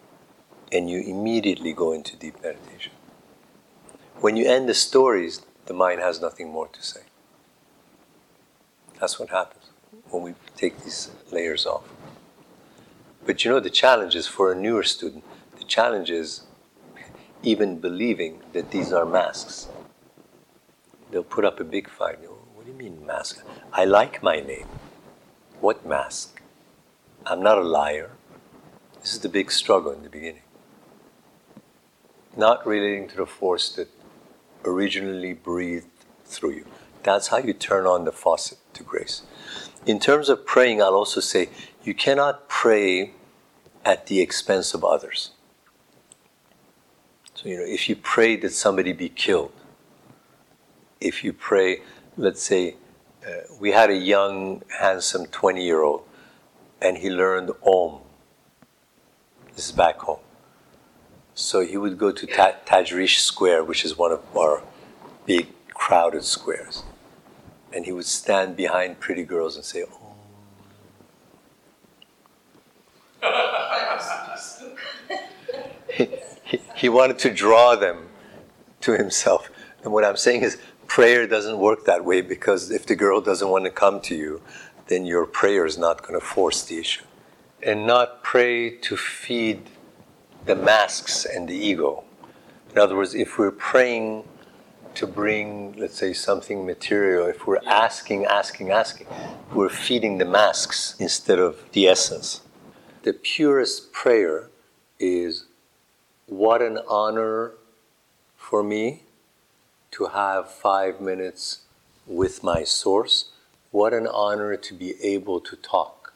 and 0.73 0.90
you 0.90 1.00
immediately 1.00 1.75
go 1.75 1.92
into 1.92 2.16
deep 2.16 2.42
meditation. 2.42 2.92
When 4.21 4.37
you 4.37 4.49
end 4.49 4.71
the 4.71 4.75
stories, 4.75 5.42
the 5.66 5.75
mind 5.75 6.00
has 6.00 6.18
nothing 6.18 6.50
more 6.50 6.68
to 6.68 6.83
say. 6.83 7.02
That's 8.99 9.21
what 9.21 9.28
happens 9.28 9.64
when 10.09 10.23
we 10.23 10.35
take 10.56 10.83
these 10.83 11.11
layers 11.30 11.66
off. 11.66 11.85
But 13.26 13.45
you 13.45 13.50
know, 13.50 13.61
the 13.61 13.71
challenge 13.71 14.16
is 14.16 14.26
for 14.26 14.50
a 14.50 14.54
newer 14.54 14.83
student, 14.83 15.25
the 15.59 15.64
challenge 15.64 16.11
is 16.11 16.45
even 17.42 17.78
believing 17.80 18.40
that 18.54 18.71
these 18.71 18.95
are 18.95 19.04
masks. 19.04 19.68
They'll 21.11 21.23
put 21.23 21.45
up 21.45 21.61
a 21.61 21.65
big 21.65 21.89
fight. 21.89 22.19
What 22.55 22.67
do 22.67 22.73
you 22.73 22.77
mean, 22.77 23.05
mask? 23.07 23.45
I 23.73 23.85
like 23.85 24.23
my 24.23 24.41
name. 24.41 24.67
What 25.61 25.87
mask? 25.87 26.41
I'm 27.25 27.43
not 27.43 27.59
a 27.59 27.63
liar. 27.63 28.11
This 29.01 29.15
is 29.15 29.21
the 29.21 29.29
big 29.29 29.51
struggle 29.51 29.93
in 29.93 30.03
the 30.03 30.09
beginning 30.09 30.43
not 32.37 32.67
relating 32.67 33.09
to 33.09 33.17
the 33.17 33.27
force 33.27 33.71
that 33.71 33.89
originally 34.65 35.33
breathed 35.33 35.87
through 36.25 36.53
you. 36.53 36.67
That's 37.03 37.29
how 37.29 37.39
you 37.39 37.53
turn 37.53 37.87
on 37.87 38.05
the 38.05 38.13
faucet 38.13 38.59
to 38.75 38.83
grace. 38.83 39.23
In 39.87 40.01
terms 40.01 40.29
of 40.29 40.45
praying, 40.45 40.83
I'll 40.83 40.95
also 40.95 41.21
say 41.21 41.49
you 41.83 41.95
cannot 41.95 42.49
pray 42.49 43.13
at 43.85 44.07
the 44.07 44.21
expense 44.21 44.75
of 44.75 44.85
others. 44.85 45.31
So, 47.35 47.49
you 47.49 47.59
know, 47.59 47.65
if 47.65 47.89
you 47.89 47.97
pray 47.97 48.37
that 48.37 48.53
somebody 48.53 48.93
be 48.93 49.09
killed, 49.09 49.53
if 51.00 51.25
you 51.25 51.33
pray, 51.33 51.81
let's 52.17 52.43
say, 52.43 52.76
uh, 53.26 53.31
we 53.61 53.73
had 53.73 53.91
a 53.91 53.97
young, 53.97 54.62
handsome 54.81 55.26
20 55.26 55.65
year 55.65 55.83
old, 55.83 56.05
and 56.81 56.99
he 56.99 57.11
learned 57.11 57.50
Om. 57.65 58.00
This 59.55 59.67
is 59.67 59.73
back 59.73 59.99
home. 59.99 60.21
So 61.35 61.61
he 61.61 61.76
would 61.76 61.99
go 61.99 62.12
to 62.12 62.26
Ta- 62.26 62.57
Tajrish 62.65 63.19
Square, 63.19 63.65
which 63.65 63.85
is 63.85 63.99
one 63.99 64.12
of 64.12 64.23
our 64.37 64.62
big 65.26 65.49
crowded 65.75 66.25
squares. 66.25 66.85
And 67.73 67.85
he 67.85 67.93
would 67.93 68.07
stand 68.07 68.57
behind 68.57 69.00
pretty 69.00 69.25
girls 69.25 69.57
and 69.57 69.65
say, 69.65 69.85
Oh. 69.85 70.03
he, 75.93 76.09
he, 76.45 76.61
he 76.75 76.88
wanted 76.88 77.19
to 77.19 77.33
draw 77.33 77.75
them 77.75 78.09
to 78.81 78.93
himself. 78.93 79.50
And 79.83 79.93
what 79.93 80.05
I'm 80.05 80.17
saying 80.17 80.43
is, 80.43 80.59
prayer 80.87 81.26
doesn't 81.26 81.59
work 81.59 81.85
that 81.85 82.05
way 82.05 82.21
because 82.21 82.71
if 82.71 82.87
the 82.87 82.97
girl 82.97 83.21
doesn't 83.21 83.49
want 83.49 83.64
to 83.64 83.71
come 83.71 84.00
to 84.02 84.14
you, 84.14 84.43
then 84.88 85.05
your 85.05 85.26
prayer 85.26 85.66
is 85.66 85.76
not 85.76 86.02
going 86.02 86.19
to 86.19 86.25
force 86.25 86.64
the 86.64 86.78
issue. 86.78 87.05
And 87.62 87.87
not 87.87 88.23
pray 88.23 88.71
to 88.71 88.97
feed 88.97 89.69
the 90.45 90.55
masks 90.55 91.25
and 91.25 91.49
the 91.49 91.55
ego. 91.55 92.05
In 92.73 92.78
other 92.78 92.97
words, 92.97 93.14
if 93.14 93.38
we're 93.38 93.50
praying 93.50 94.25
to 94.95 95.07
bring, 95.07 95.75
let's 95.76 95.99
say, 95.99 96.12
something 96.12 96.64
material, 96.64 97.26
if 97.26 97.47
we're 97.47 97.64
asking, 97.66 98.25
asking, 98.25 98.71
asking, 98.71 99.07
we're 99.52 99.69
feeding 99.69 100.19
the 100.19 100.25
masks 100.25 100.97
instead 100.99 101.38
of 101.38 101.64
the 101.73 101.87
essence. 101.87 102.40
The 103.02 103.12
purest 103.12 103.93
prayer 103.93 104.50
is 104.99 105.47
what 106.26 106.62
an 106.62 106.78
honor 106.88 107.52
for 108.37 108.62
me 108.62 109.02
to 109.97 110.07
have 110.09 110.50
five 110.50 111.00
minutes 111.00 111.61
with 112.07 112.43
my 112.43 112.65
source. 112.65 113.31
What 113.71 113.95
an 113.95 114.07
honor 114.07 114.55
to 114.55 114.75
be 114.75 114.95
able 115.03 115.41
to 115.41 115.57
talk. 115.57 116.12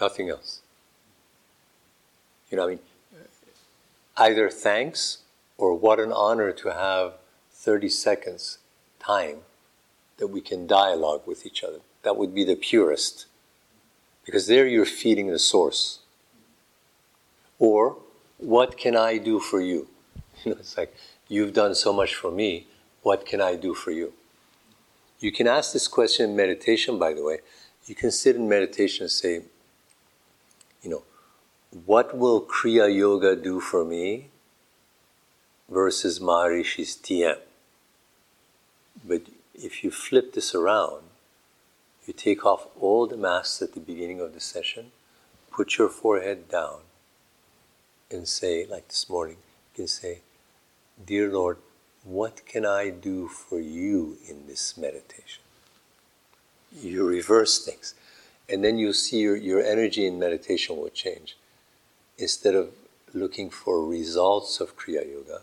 Nothing 0.00 0.30
else. 0.30 0.60
You 2.48 2.56
know, 2.58 2.66
I 2.66 2.68
mean, 2.68 2.78
either 4.16 4.48
thanks 4.50 5.18
or 5.58 5.74
what 5.74 5.98
an 5.98 6.12
honor 6.12 6.52
to 6.52 6.68
have 6.68 7.14
30 7.54 7.88
seconds 7.88 8.58
time 9.00 9.38
that 10.18 10.28
we 10.28 10.40
can 10.40 10.68
dialogue 10.68 11.22
with 11.26 11.44
each 11.44 11.64
other. 11.64 11.80
That 12.04 12.16
would 12.16 12.32
be 12.32 12.44
the 12.44 12.54
purest. 12.54 13.26
Because 14.24 14.46
there 14.46 14.66
you're 14.66 14.84
feeding 14.84 15.26
the 15.26 15.40
source. 15.40 15.98
Or, 17.58 17.96
what 18.38 18.78
can 18.78 18.96
I 18.96 19.18
do 19.18 19.40
for 19.40 19.60
you? 19.60 19.88
You 20.44 20.52
know, 20.52 20.58
it's 20.58 20.76
like, 20.76 20.92
you've 21.32 21.54
done 21.54 21.74
so 21.74 21.92
much 21.94 22.14
for 22.14 22.30
me, 22.30 22.66
what 23.00 23.24
can 23.24 23.40
I 23.40 23.56
do 23.56 23.72
for 23.74 23.90
you? 23.90 24.12
You 25.18 25.32
can 25.32 25.46
ask 25.46 25.72
this 25.72 25.88
question 25.88 26.30
in 26.30 26.36
meditation, 26.36 26.98
by 26.98 27.14
the 27.14 27.24
way. 27.24 27.38
You 27.86 27.94
can 27.94 28.10
sit 28.10 28.36
in 28.36 28.48
meditation 28.48 29.04
and 29.04 29.10
say, 29.10 29.42
you 30.82 30.90
know, 30.90 31.04
what 31.86 32.16
will 32.16 32.42
Kriya 32.42 32.94
Yoga 32.94 33.34
do 33.34 33.60
for 33.60 33.82
me 33.82 34.28
versus 35.70 36.20
Maharishi's 36.20 36.96
TM? 36.96 37.38
But 39.02 39.22
if 39.54 39.82
you 39.82 39.90
flip 39.90 40.34
this 40.34 40.54
around, 40.54 41.04
you 42.06 42.12
take 42.12 42.44
off 42.44 42.66
all 42.78 43.06
the 43.06 43.16
masks 43.16 43.62
at 43.62 43.72
the 43.72 43.80
beginning 43.80 44.20
of 44.20 44.34
the 44.34 44.40
session, 44.40 44.92
put 45.50 45.78
your 45.78 45.88
forehead 45.88 46.50
down, 46.50 46.80
and 48.10 48.28
say, 48.28 48.66
like 48.66 48.88
this 48.88 49.08
morning, 49.08 49.38
you 49.70 49.84
can 49.84 49.88
say, 49.88 50.20
Dear 51.04 51.32
Lord, 51.32 51.56
what 52.04 52.44
can 52.46 52.66
I 52.66 52.90
do 52.90 53.26
for 53.26 53.58
you 53.58 54.18
in 54.28 54.46
this 54.46 54.76
meditation? 54.76 55.42
You 56.72 57.06
reverse 57.06 57.64
things. 57.64 57.94
And 58.48 58.62
then 58.62 58.78
you'll 58.78 58.92
see 58.92 59.20
your, 59.20 59.36
your 59.36 59.62
energy 59.62 60.06
in 60.06 60.18
meditation 60.18 60.76
will 60.76 60.90
change. 60.90 61.36
Instead 62.18 62.54
of 62.54 62.70
looking 63.14 63.50
for 63.50 63.84
results 63.84 64.60
of 64.60 64.76
Kriya 64.76 65.10
Yoga, 65.10 65.42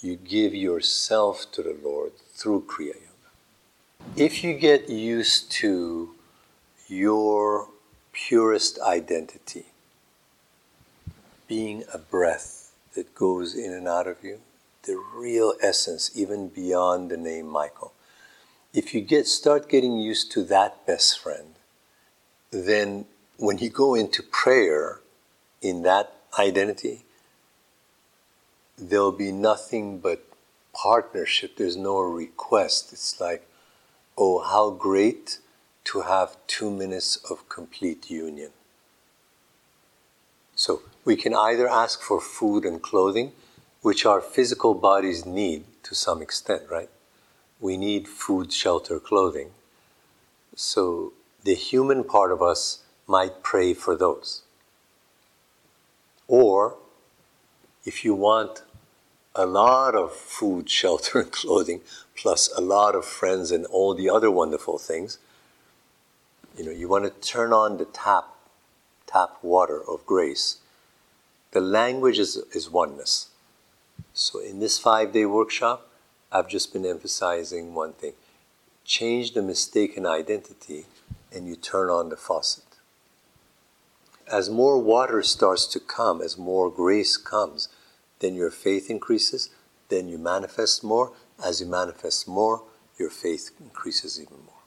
you 0.00 0.16
give 0.16 0.54
yourself 0.54 1.50
to 1.52 1.62
the 1.62 1.76
Lord 1.82 2.12
through 2.34 2.62
Kriya 2.62 2.94
Yoga. 2.94 4.14
If 4.16 4.44
you 4.44 4.54
get 4.54 4.88
used 4.88 5.50
to 5.52 6.14
your 6.88 7.68
purest 8.12 8.78
identity, 8.80 9.66
being 11.48 11.84
a 11.92 11.98
breath 11.98 12.72
that 12.94 13.14
goes 13.14 13.54
in 13.54 13.72
and 13.72 13.88
out 13.88 14.06
of 14.06 14.22
you, 14.22 14.40
the 14.86 15.02
real 15.14 15.54
essence, 15.60 16.10
even 16.14 16.48
beyond 16.48 17.10
the 17.10 17.16
name 17.16 17.46
Michael. 17.46 17.92
If 18.72 18.94
you 18.94 19.00
get 19.00 19.26
start 19.26 19.68
getting 19.68 19.98
used 19.98 20.30
to 20.32 20.44
that 20.44 20.86
best 20.86 21.18
friend, 21.18 21.54
then 22.50 23.06
when 23.36 23.58
you 23.58 23.68
go 23.68 23.94
into 23.94 24.22
prayer 24.22 25.00
in 25.60 25.82
that 25.82 26.12
identity, 26.38 27.04
there'll 28.78 29.12
be 29.12 29.32
nothing 29.32 29.98
but 29.98 30.24
partnership. 30.72 31.56
There's 31.56 31.76
no 31.76 32.00
request. 32.00 32.92
It's 32.92 33.20
like, 33.20 33.46
oh, 34.16 34.40
how 34.42 34.70
great 34.70 35.38
to 35.84 36.02
have 36.02 36.36
two 36.46 36.70
minutes 36.70 37.16
of 37.30 37.48
complete 37.48 38.10
union. 38.10 38.50
So 40.54 40.82
we 41.04 41.16
can 41.16 41.34
either 41.34 41.68
ask 41.68 42.00
for 42.00 42.20
food 42.20 42.64
and 42.64 42.82
clothing, 42.82 43.32
which 43.86 44.04
our 44.04 44.20
physical 44.20 44.74
bodies 44.74 45.24
need 45.24 45.62
to 45.84 45.94
some 45.94 46.20
extent, 46.20 46.60
right? 46.68 46.90
We 47.60 47.76
need 47.76 48.08
food, 48.08 48.52
shelter, 48.52 48.98
clothing. 48.98 49.50
So 50.56 51.12
the 51.44 51.54
human 51.54 52.02
part 52.02 52.32
of 52.32 52.42
us 52.42 52.82
might 53.06 53.44
pray 53.44 53.74
for 53.74 53.94
those. 53.94 54.42
Or 56.26 56.74
if 57.84 58.04
you 58.04 58.12
want 58.12 58.64
a 59.36 59.46
lot 59.46 59.94
of 59.94 60.12
food, 60.12 60.68
shelter, 60.80 61.20
and 61.20 61.30
clothing, 61.30 61.80
plus 62.16 62.50
a 62.56 62.60
lot 62.60 62.96
of 62.96 63.04
friends 63.04 63.52
and 63.52 63.66
all 63.66 63.94
the 63.94 64.10
other 64.10 64.32
wonderful 64.32 64.78
things, 64.78 65.18
you 66.58 66.64
know, 66.64 66.72
you 66.72 66.88
want 66.88 67.04
to 67.04 67.28
turn 67.30 67.52
on 67.52 67.78
the 67.78 67.84
tap, 67.84 68.24
tap 69.06 69.36
water 69.42 69.80
of 69.80 70.04
grace. 70.04 70.56
The 71.52 71.60
language 71.60 72.18
is, 72.18 72.34
is 72.52 72.68
oneness. 72.68 73.28
So 74.18 74.38
in 74.40 74.60
this 74.60 74.78
five 74.78 75.12
day 75.12 75.26
workshop, 75.26 75.90
I've 76.32 76.48
just 76.48 76.72
been 76.72 76.86
emphasizing 76.86 77.74
one 77.74 77.92
thing 77.92 78.14
change 78.82 79.34
the 79.34 79.42
mistaken 79.42 80.06
identity 80.06 80.86
and 81.30 81.46
you 81.46 81.54
turn 81.54 81.90
on 81.90 82.08
the 82.08 82.16
faucet. 82.16 82.64
As 84.26 84.48
more 84.48 84.78
water 84.78 85.22
starts 85.22 85.66
to 85.66 85.80
come, 85.80 86.22
as 86.22 86.38
more 86.38 86.70
grace 86.70 87.18
comes, 87.18 87.68
then 88.20 88.34
your 88.34 88.50
faith 88.50 88.88
increases, 88.88 89.50
then 89.90 90.08
you 90.08 90.16
manifest 90.16 90.82
more. 90.82 91.12
As 91.44 91.60
you 91.60 91.66
manifest 91.66 92.26
more, 92.26 92.62
your 92.98 93.10
faith 93.10 93.50
increases 93.60 94.18
even 94.18 94.38
more. 94.46 94.62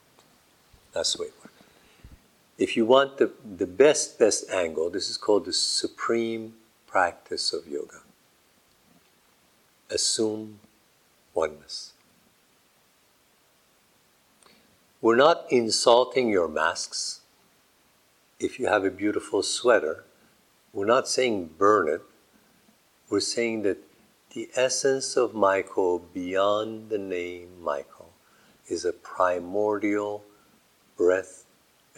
That's 0.92 1.14
the 1.14 1.22
way 1.22 1.28
it 1.28 1.34
works. 1.42 1.54
If 2.56 2.76
you 2.76 2.86
want 2.86 3.18
the, 3.18 3.32
the 3.56 3.66
best, 3.66 4.16
best 4.16 4.48
angle, 4.50 4.90
this 4.90 5.10
is 5.10 5.16
called 5.16 5.46
the 5.46 5.52
supreme 5.52 6.54
practice 6.86 7.52
of 7.52 7.66
yoga 7.66 8.02
assume 9.90 10.60
oneness. 11.34 11.92
We're 15.00 15.16
not 15.16 15.46
insulting 15.50 16.28
your 16.28 16.48
masks. 16.48 17.20
If 18.38 18.58
you 18.58 18.66
have 18.66 18.84
a 18.84 18.90
beautiful 18.90 19.42
sweater, 19.42 20.04
we're 20.72 20.86
not 20.86 21.08
saying 21.08 21.50
burn 21.58 21.88
it. 21.88 22.02
We're 23.08 23.20
saying 23.20 23.62
that 23.62 23.78
the 24.34 24.48
essence 24.54 25.16
of 25.16 25.34
Michael, 25.34 25.98
beyond 25.98 26.90
the 26.90 26.98
name 26.98 27.62
Michael, 27.62 28.10
is 28.68 28.84
a 28.84 28.92
primordial 28.92 30.22
breath 30.96 31.44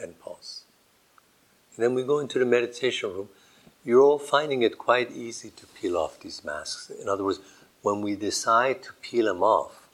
and 0.01 0.19
pulse. 0.19 0.65
And 1.77 1.85
then 1.85 1.95
we 1.95 2.03
go 2.03 2.19
into 2.19 2.39
the 2.39 2.47
meditation 2.47 3.11
room. 3.11 3.29
You're 3.85 4.01
all 4.01 4.19
finding 4.19 4.63
it 4.63 4.79
quite 4.79 5.11
easy 5.11 5.51
to 5.51 5.67
peel 5.67 5.97
off 5.97 6.21
these 6.21 6.45
masks. 6.45 6.89
In 6.89 7.09
other 7.09 7.25
words, 7.25 7.41
when 7.83 8.01
we 8.01 8.15
decide 8.15 8.83
to 8.85 8.93
peel 9.03 9.27
them 9.27 9.43
off, 9.43 9.89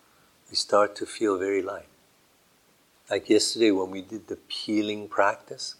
we 0.50 0.56
start 0.56 0.94
to 0.96 1.06
feel 1.06 1.38
very 1.38 1.62
light. 1.62 1.88
Like 3.10 3.28
yesterday 3.30 3.70
when 3.70 3.90
we 3.90 4.02
did 4.02 4.28
the 4.28 4.36
peeling 4.48 5.08
practice, 5.08 5.74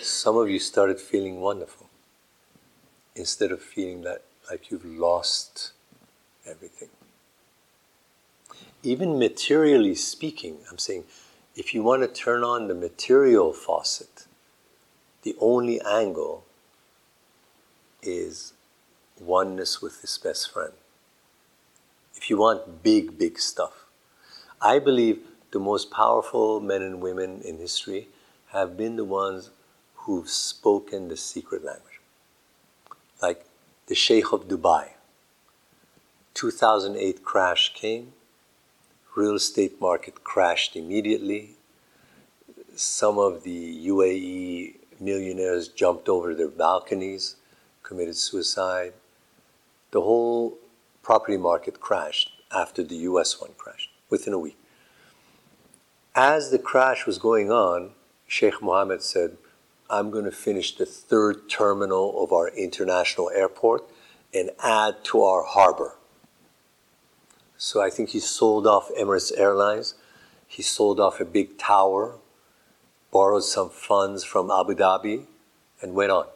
some 0.00 0.36
of 0.36 0.48
you 0.48 0.58
started 0.58 1.00
feeling 1.00 1.40
wonderful 1.40 1.90
instead 3.16 3.50
of 3.50 3.60
feeling 3.60 4.02
that 4.02 4.22
like 4.50 4.70
you've 4.70 4.84
lost 4.84 5.72
everything. 6.46 6.90
Even 8.82 9.18
materially 9.18 9.94
speaking, 9.94 10.58
I'm 10.70 10.78
saying 10.78 11.04
if 11.56 11.74
you 11.74 11.82
want 11.82 12.02
to 12.02 12.08
turn 12.08 12.44
on 12.44 12.68
the 12.68 12.74
material 12.74 13.52
faucet, 13.52 14.26
the 15.22 15.34
only 15.40 15.80
angle 15.80 16.44
is 18.02 18.52
oneness 19.18 19.80
with 19.80 20.02
this 20.02 20.18
best 20.18 20.52
friend 20.52 20.74
if 22.16 22.30
you 22.30 22.36
want 22.36 22.82
big, 22.82 23.18
big 23.18 23.38
stuff. 23.38 23.86
I 24.60 24.78
believe 24.78 25.20
the 25.52 25.58
most 25.58 25.90
powerful 25.90 26.60
men 26.60 26.82
and 26.82 27.00
women 27.00 27.40
in 27.42 27.58
history 27.58 28.08
have 28.48 28.76
been 28.76 28.96
the 28.96 29.04
ones 29.04 29.50
who've 29.94 30.28
spoken 30.28 31.08
the 31.08 31.16
secret 31.16 31.64
language. 31.64 32.00
Like 33.20 33.44
the 33.86 33.94
Sheikh 33.94 34.32
of 34.32 34.48
Dubai. 34.48 34.90
2008 36.34 37.22
crash 37.24 37.72
came, 37.74 38.12
real 39.14 39.34
estate 39.34 39.80
market 39.80 40.24
crashed 40.24 40.76
immediately. 40.76 41.50
Some 42.74 43.18
of 43.18 43.44
the 43.44 43.86
UAE 43.86 44.76
millionaires 45.00 45.68
jumped 45.68 46.08
over 46.08 46.34
their 46.34 46.48
balconies, 46.48 47.36
committed 47.82 48.16
suicide. 48.16 48.94
The 49.92 50.00
whole 50.00 50.58
property 51.04 51.36
market 51.36 51.80
crashed 51.80 52.32
after 52.50 52.82
the 52.82 52.96
US 53.10 53.40
one 53.40 53.52
crashed 53.56 53.90
within 54.08 54.32
a 54.32 54.38
week. 54.38 54.58
As 56.14 56.50
the 56.50 56.58
crash 56.58 57.06
was 57.06 57.18
going 57.18 57.52
on, 57.52 57.90
Sheikh 58.26 58.62
Mohammed 58.62 59.02
said, 59.02 59.36
I'm 59.90 60.10
going 60.10 60.24
to 60.24 60.32
finish 60.32 60.74
the 60.74 60.86
third 60.86 61.48
terminal 61.48 62.24
of 62.24 62.32
our 62.32 62.48
international 62.48 63.30
airport 63.30 63.84
and 64.32 64.50
add 64.62 65.04
to 65.04 65.22
our 65.22 65.44
harbor. 65.44 65.96
So 67.56 67.82
I 67.82 67.90
think 67.90 68.10
he 68.10 68.20
sold 68.20 68.66
off 68.66 68.90
Emirates 68.98 69.32
Airlines. 69.36 69.94
He 70.46 70.62
sold 70.62 70.98
off 71.00 71.20
a 71.20 71.24
big 71.24 71.58
tower, 71.58 72.16
borrowed 73.12 73.44
some 73.44 73.70
funds 73.70 74.24
from 74.24 74.50
Abu 74.50 74.74
Dhabi, 74.74 75.26
and 75.82 75.94
went 75.94 76.10
on. 76.10 76.26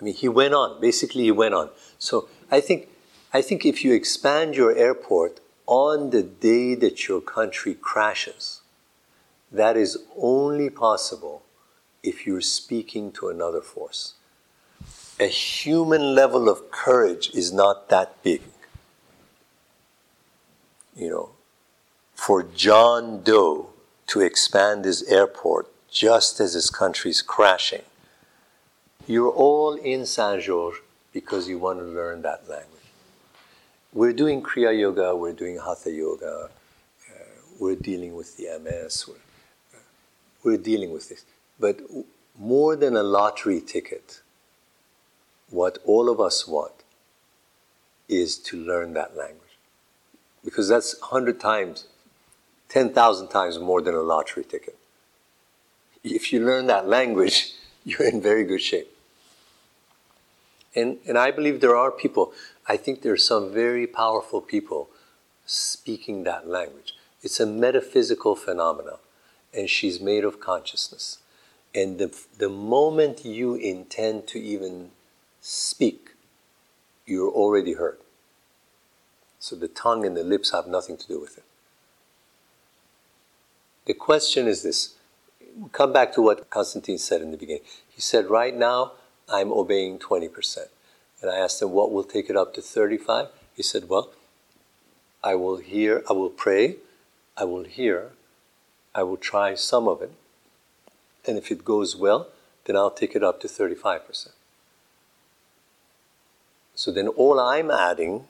I 0.00 0.04
mean, 0.04 0.14
he 0.14 0.28
went 0.28 0.54
on. 0.54 0.80
Basically, 0.80 1.22
he 1.22 1.30
went 1.30 1.54
on. 1.54 1.70
So 1.98 2.28
I 2.54 2.60
think, 2.60 2.86
I 3.32 3.42
think 3.42 3.66
if 3.66 3.84
you 3.84 3.92
expand 3.92 4.54
your 4.54 4.72
airport 4.76 5.40
on 5.66 6.10
the 6.10 6.22
day 6.22 6.76
that 6.76 7.08
your 7.08 7.20
country 7.20 7.74
crashes, 7.74 8.60
that 9.50 9.76
is 9.76 9.98
only 10.16 10.70
possible 10.70 11.42
if 12.04 12.24
you're 12.24 12.40
speaking 12.40 13.10
to 13.14 13.28
another 13.28 13.60
force. 13.60 14.14
A 15.18 15.26
human 15.26 16.14
level 16.14 16.48
of 16.48 16.70
courage 16.70 17.30
is 17.34 17.52
not 17.52 17.88
that 17.88 18.22
big. 18.22 18.42
You 20.94 21.10
know, 21.10 21.30
for 22.14 22.44
John 22.44 23.24
Doe 23.24 23.70
to 24.06 24.20
expand 24.20 24.84
his 24.84 25.02
airport 25.02 25.72
just 25.90 26.38
as 26.38 26.54
his 26.54 26.70
country's 26.70 27.20
crashing, 27.20 27.82
you're 29.08 29.36
all 29.46 29.74
in 29.74 30.06
Saint 30.06 30.42
Georges 30.44 30.83
because 31.14 31.48
you 31.48 31.58
want 31.58 31.78
to 31.78 31.84
learn 31.84 32.20
that 32.22 32.46
language. 32.48 32.68
We're 33.94 34.12
doing 34.12 34.42
Kriya 34.42 34.78
Yoga, 34.78 35.14
we're 35.14 35.32
doing 35.32 35.58
Hatha 35.64 35.90
Yoga, 35.90 36.50
uh, 37.08 37.18
we're 37.60 37.76
dealing 37.76 38.16
with 38.16 38.36
the 38.36 38.48
MS, 38.58 39.06
we're, 39.06 39.14
uh, 39.14 39.82
we're 40.42 40.58
dealing 40.58 40.92
with 40.92 41.08
this. 41.08 41.24
But 41.58 41.80
more 42.36 42.74
than 42.74 42.96
a 42.96 43.04
lottery 43.04 43.60
ticket, 43.60 44.20
what 45.48 45.78
all 45.86 46.10
of 46.10 46.20
us 46.20 46.48
want 46.48 46.82
is 48.08 48.36
to 48.38 48.56
learn 48.56 48.92
that 48.94 49.16
language. 49.16 49.40
Because 50.44 50.68
that's 50.68 51.00
100 51.00 51.38
times, 51.38 51.86
10,000 52.68 53.28
times 53.28 53.58
more 53.60 53.80
than 53.80 53.94
a 53.94 54.02
lottery 54.02 54.44
ticket. 54.44 54.76
If 56.02 56.32
you 56.32 56.44
learn 56.44 56.66
that 56.66 56.88
language, 56.88 57.52
you're 57.84 58.06
in 58.06 58.20
very 58.20 58.42
good 58.42 58.60
shape. 58.60 58.93
And, 60.74 60.98
and 61.06 61.16
I 61.16 61.30
believe 61.30 61.60
there 61.60 61.76
are 61.76 61.90
people, 61.90 62.32
I 62.66 62.76
think 62.76 63.02
there 63.02 63.12
are 63.12 63.16
some 63.16 63.52
very 63.52 63.86
powerful 63.86 64.40
people 64.40 64.90
speaking 65.46 66.24
that 66.24 66.48
language. 66.48 66.94
It's 67.22 67.40
a 67.40 67.46
metaphysical 67.46 68.34
phenomenon, 68.36 68.98
and 69.52 69.70
she's 69.70 70.00
made 70.00 70.24
of 70.24 70.40
consciousness. 70.40 71.18
And 71.74 71.98
the, 71.98 72.14
the 72.38 72.48
moment 72.48 73.24
you 73.24 73.54
intend 73.54 74.26
to 74.28 74.38
even 74.40 74.90
speak, 75.40 76.10
you're 77.06 77.30
already 77.30 77.74
heard. 77.74 77.98
So 79.38 79.56
the 79.56 79.68
tongue 79.68 80.06
and 80.06 80.16
the 80.16 80.24
lips 80.24 80.52
have 80.52 80.66
nothing 80.66 80.96
to 80.96 81.06
do 81.06 81.20
with 81.20 81.36
it. 81.36 81.44
The 83.86 83.94
question 83.94 84.48
is 84.48 84.62
this 84.62 84.94
come 85.72 85.92
back 85.92 86.12
to 86.14 86.22
what 86.22 86.48
Constantine 86.50 86.98
said 86.98 87.20
in 87.20 87.30
the 87.30 87.36
beginning. 87.36 87.62
He 87.88 88.00
said, 88.00 88.30
Right 88.30 88.56
now, 88.56 88.92
I'm 89.28 89.52
obeying 89.52 89.98
20%. 89.98 90.68
And 91.20 91.30
I 91.30 91.38
asked 91.38 91.62
him, 91.62 91.70
What 91.70 91.92
will 91.92 92.04
take 92.04 92.28
it 92.28 92.36
up 92.36 92.54
to 92.54 92.62
35? 92.62 93.28
He 93.56 93.62
said, 93.62 93.88
Well, 93.88 94.10
I 95.22 95.34
will 95.34 95.56
hear, 95.56 96.02
I 96.08 96.12
will 96.12 96.30
pray, 96.30 96.76
I 97.36 97.44
will 97.44 97.64
hear, 97.64 98.10
I 98.94 99.02
will 99.02 99.16
try 99.16 99.54
some 99.54 99.88
of 99.88 100.02
it. 100.02 100.12
And 101.26 101.38
if 101.38 101.50
it 101.50 101.64
goes 101.64 101.96
well, 101.96 102.28
then 102.66 102.76
I'll 102.76 102.90
take 102.90 103.16
it 103.16 103.22
up 103.22 103.40
to 103.40 103.48
35%. 103.48 104.28
So 106.74 106.90
then 106.90 107.08
all 107.08 107.40
I'm 107.40 107.70
adding, 107.70 108.26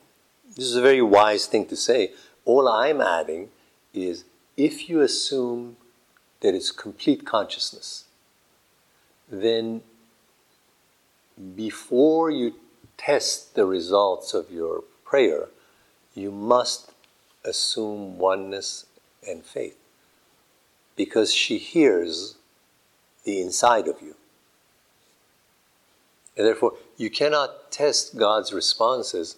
this 0.55 0.65
is 0.65 0.75
a 0.75 0.81
very 0.81 1.01
wise 1.01 1.47
thing 1.47 1.65
to 1.67 1.75
say, 1.75 2.11
all 2.45 2.67
I'm 2.67 3.01
adding 3.01 3.49
is 3.93 4.23
if 4.55 4.87
you 4.87 5.01
assume 5.01 5.77
that 6.41 6.53
it's 6.53 6.71
complete 6.71 7.25
consciousness, 7.25 8.05
then 9.29 9.81
before 11.55 12.29
you 12.29 12.55
test 12.97 13.55
the 13.55 13.65
results 13.65 14.33
of 14.33 14.51
your 14.51 14.83
prayer, 15.03 15.49
you 16.13 16.31
must 16.31 16.91
assume 17.43 18.17
oneness 18.17 18.85
and 19.27 19.43
faith. 19.43 19.77
Because 20.95 21.33
she 21.33 21.57
hears 21.57 22.35
the 23.25 23.41
inside 23.41 23.87
of 23.87 24.01
you. 24.01 24.15
And 26.37 26.45
therefore, 26.45 26.73
you 26.97 27.09
cannot 27.09 27.71
test 27.71 28.17
God's 28.17 28.53
responses 28.53 29.37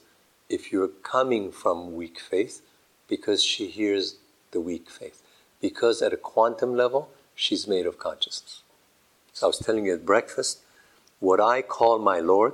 if 0.49 0.71
you're 0.71 0.88
coming 0.88 1.51
from 1.51 1.95
weak 1.95 2.19
faith 2.19 2.62
because 3.07 3.43
she 3.43 3.67
hears 3.67 4.17
the 4.51 4.62
weak 4.62 4.89
faith. 4.89 5.21
Because 5.62 6.01
at 6.01 6.13
a 6.13 6.17
quantum 6.17 6.75
level, 6.75 7.10
she's 7.36 7.67
made 7.67 7.86
of 7.86 7.97
consciousness. 7.97 8.62
So 9.33 9.47
I 9.47 9.49
was 9.49 9.60
telling 9.60 9.86
you 9.86 9.93
at 9.93 10.05
breakfast, 10.05 10.60
what 11.19 11.39
I 11.39 11.62
call 11.62 11.99
my 11.99 12.19
Lord 12.19 12.53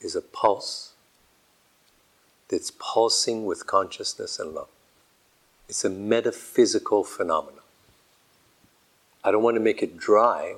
is 0.00 0.14
a 0.14 0.22
pulse 0.22 0.92
that's 2.48 2.70
pulsing 2.78 3.46
with 3.46 3.66
consciousness 3.66 4.38
and 4.38 4.54
love. 4.54 4.68
It's 5.68 5.84
a 5.84 5.90
metaphysical 5.90 7.04
phenomenon. 7.04 7.60
I 9.24 9.30
don't 9.30 9.42
want 9.42 9.56
to 9.56 9.60
make 9.60 9.82
it 9.82 9.96
dry. 9.96 10.56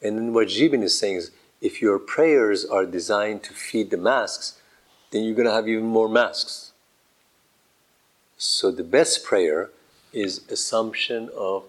And 0.00 0.16
then 0.16 0.32
what 0.32 0.48
Jibin 0.48 0.84
is 0.84 0.96
saying 0.96 1.16
is 1.16 1.30
if 1.60 1.82
your 1.82 1.98
prayers 1.98 2.64
are 2.64 2.86
designed 2.86 3.42
to 3.44 3.52
feed 3.52 3.90
the 3.90 3.96
masks, 3.96 4.60
then 5.10 5.24
you're 5.24 5.34
going 5.34 5.48
to 5.48 5.52
have 5.52 5.68
even 5.68 5.86
more 5.86 6.08
masks. 6.08 6.72
So 8.36 8.70
the 8.70 8.84
best 8.84 9.24
prayer 9.24 9.70
is 10.12 10.42
assumption 10.48 11.30
of 11.36 11.64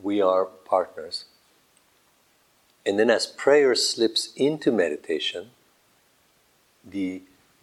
we 0.00 0.20
are 0.20 0.44
partners. 0.44 1.24
And 2.84 2.98
then 2.98 3.10
as 3.10 3.26
prayer 3.26 3.74
slips 3.74 4.32
into 4.36 4.72
meditation, 4.72 5.50
the, 6.84 7.22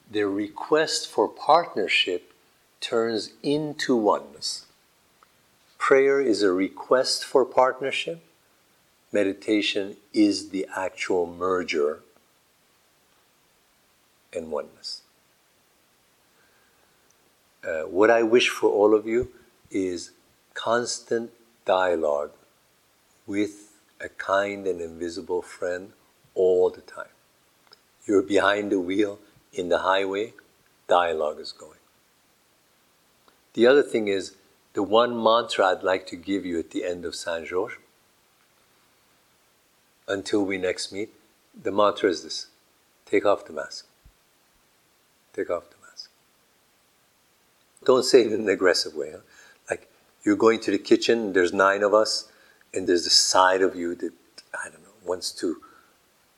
the 0.09 0.23
request 0.27 1.09
for 1.09 1.27
partnership 1.27 2.33
turns 2.79 3.33
into 3.43 3.95
oneness. 3.95 4.65
Prayer 5.77 6.21
is 6.21 6.41
a 6.41 6.51
request 6.51 7.25
for 7.25 7.43
partnership. 7.43 8.21
Meditation 9.11 9.97
is 10.13 10.49
the 10.49 10.67
actual 10.75 11.25
merger 11.25 11.99
and 14.33 14.51
oneness. 14.51 15.01
Uh, 17.67 17.81
what 17.81 18.09
I 18.09 18.23
wish 18.23 18.49
for 18.49 18.69
all 18.69 18.93
of 18.93 19.05
you 19.05 19.29
is 19.69 20.11
constant 20.53 21.31
dialogue 21.65 22.31
with 23.27 23.68
a 24.01 24.09
kind 24.09 24.65
and 24.67 24.81
invisible 24.81 25.41
friend 25.41 25.93
all 26.35 26.69
the 26.69 26.81
time. 26.81 27.13
You're 28.05 28.21
behind 28.21 28.71
the 28.71 28.79
wheel 28.79 29.19
in 29.53 29.69
the 29.69 29.79
highway, 29.79 30.33
dialogue 30.87 31.39
is 31.39 31.51
going. 31.51 31.79
The 33.53 33.67
other 33.67 33.83
thing 33.83 34.07
is 34.07 34.35
the 34.73 34.83
one 34.83 35.21
mantra 35.21 35.67
I'd 35.67 35.83
like 35.83 36.07
to 36.07 36.15
give 36.15 36.45
you 36.45 36.59
at 36.59 36.71
the 36.71 36.85
end 36.85 37.03
of 37.03 37.15
Saint 37.15 37.47
Georges, 37.47 37.77
until 40.07 40.43
we 40.43 40.57
next 40.57 40.91
meet, 40.91 41.13
the 41.61 41.71
mantra 41.71 42.09
is 42.09 42.23
this 42.23 42.47
take 43.05 43.25
off 43.25 43.45
the 43.45 43.53
mask. 43.53 43.85
Take 45.33 45.49
off 45.49 45.69
the 45.69 45.75
mask. 45.87 46.09
Don't 47.85 48.03
say 48.03 48.21
it 48.21 48.33
in 48.33 48.41
an 48.41 48.49
aggressive 48.49 48.95
way. 48.95 49.11
Huh? 49.11 49.19
Like 49.69 49.89
you're 50.23 50.35
going 50.35 50.59
to 50.61 50.71
the 50.71 50.77
kitchen, 50.77 51.33
there's 51.33 51.53
nine 51.53 51.83
of 51.83 51.93
us, 51.93 52.27
and 52.73 52.87
there's 52.87 53.05
a 53.05 53.11
side 53.11 53.61
of 53.61 53.75
you 53.75 53.95
that, 53.95 54.13
I 54.53 54.69
don't 54.69 54.83
know, 54.83 54.89
wants 55.05 55.31
to 55.33 55.57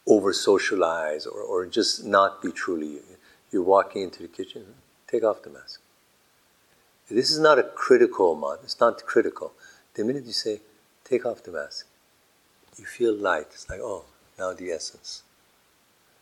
over 0.07 0.33
socialize 0.33 1.25
or, 1.25 1.41
or 1.41 1.65
just 1.65 2.05
not 2.05 2.41
be 2.41 2.51
truly 2.51 2.87
you. 2.87 3.03
You're 3.51 3.63
walking 3.63 4.01
into 4.01 4.21
the 4.21 4.27
kitchen, 4.27 4.65
take 5.07 5.23
off 5.23 5.43
the 5.43 5.49
mask. 5.49 5.81
This 7.09 7.29
is 7.29 7.39
not 7.39 7.59
a 7.59 7.63
critical 7.63 8.35
month. 8.35 8.61
It's 8.63 8.79
not 8.79 9.05
critical. 9.05 9.51
The 9.95 10.05
minute 10.05 10.25
you 10.25 10.31
say, 10.31 10.61
take 11.03 11.25
off 11.25 11.43
the 11.43 11.51
mask, 11.51 11.85
you 12.77 12.85
feel 12.85 13.13
light. 13.13 13.47
It's 13.51 13.69
like, 13.69 13.81
oh, 13.81 14.05
now 14.39 14.53
the 14.53 14.71
essence. 14.71 15.23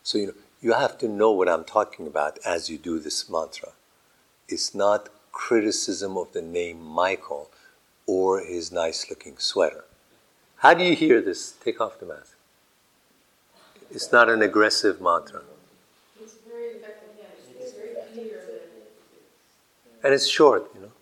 So, 0.02 0.18
you 0.18 0.26
know, 0.26 0.34
you 0.60 0.72
have 0.72 0.98
to 0.98 1.08
know 1.08 1.30
what 1.30 1.48
I'm 1.48 1.64
talking 1.64 2.08
about 2.08 2.38
as 2.44 2.68
you 2.68 2.76
do 2.76 2.98
this 2.98 3.30
mantra. 3.30 3.70
It's 4.48 4.74
not 4.74 5.08
criticism 5.30 6.16
of 6.16 6.32
the 6.32 6.42
name 6.42 6.82
Michael 6.82 7.50
or 8.06 8.40
his 8.40 8.72
nice 8.72 9.08
looking 9.08 9.38
sweater. 9.38 9.84
How 10.60 10.74
do 10.74 10.84
you 10.84 10.94
hear 10.94 11.22
this? 11.22 11.52
Take 11.52 11.80
off 11.80 11.98
the 11.98 12.04
mask. 12.04 12.36
It's 13.90 14.12
not 14.12 14.28
an 14.28 14.42
aggressive 14.42 15.00
mantra. 15.00 15.40
It's 16.20 16.34
very 16.46 16.74
effective, 16.76 17.08
yeah. 17.18 17.62
It's 17.62 17.72
very 17.72 17.94
clear. 18.12 18.42
And 20.04 20.12
it's 20.12 20.26
short, 20.26 20.70
you 20.74 20.82
know. 20.82 20.92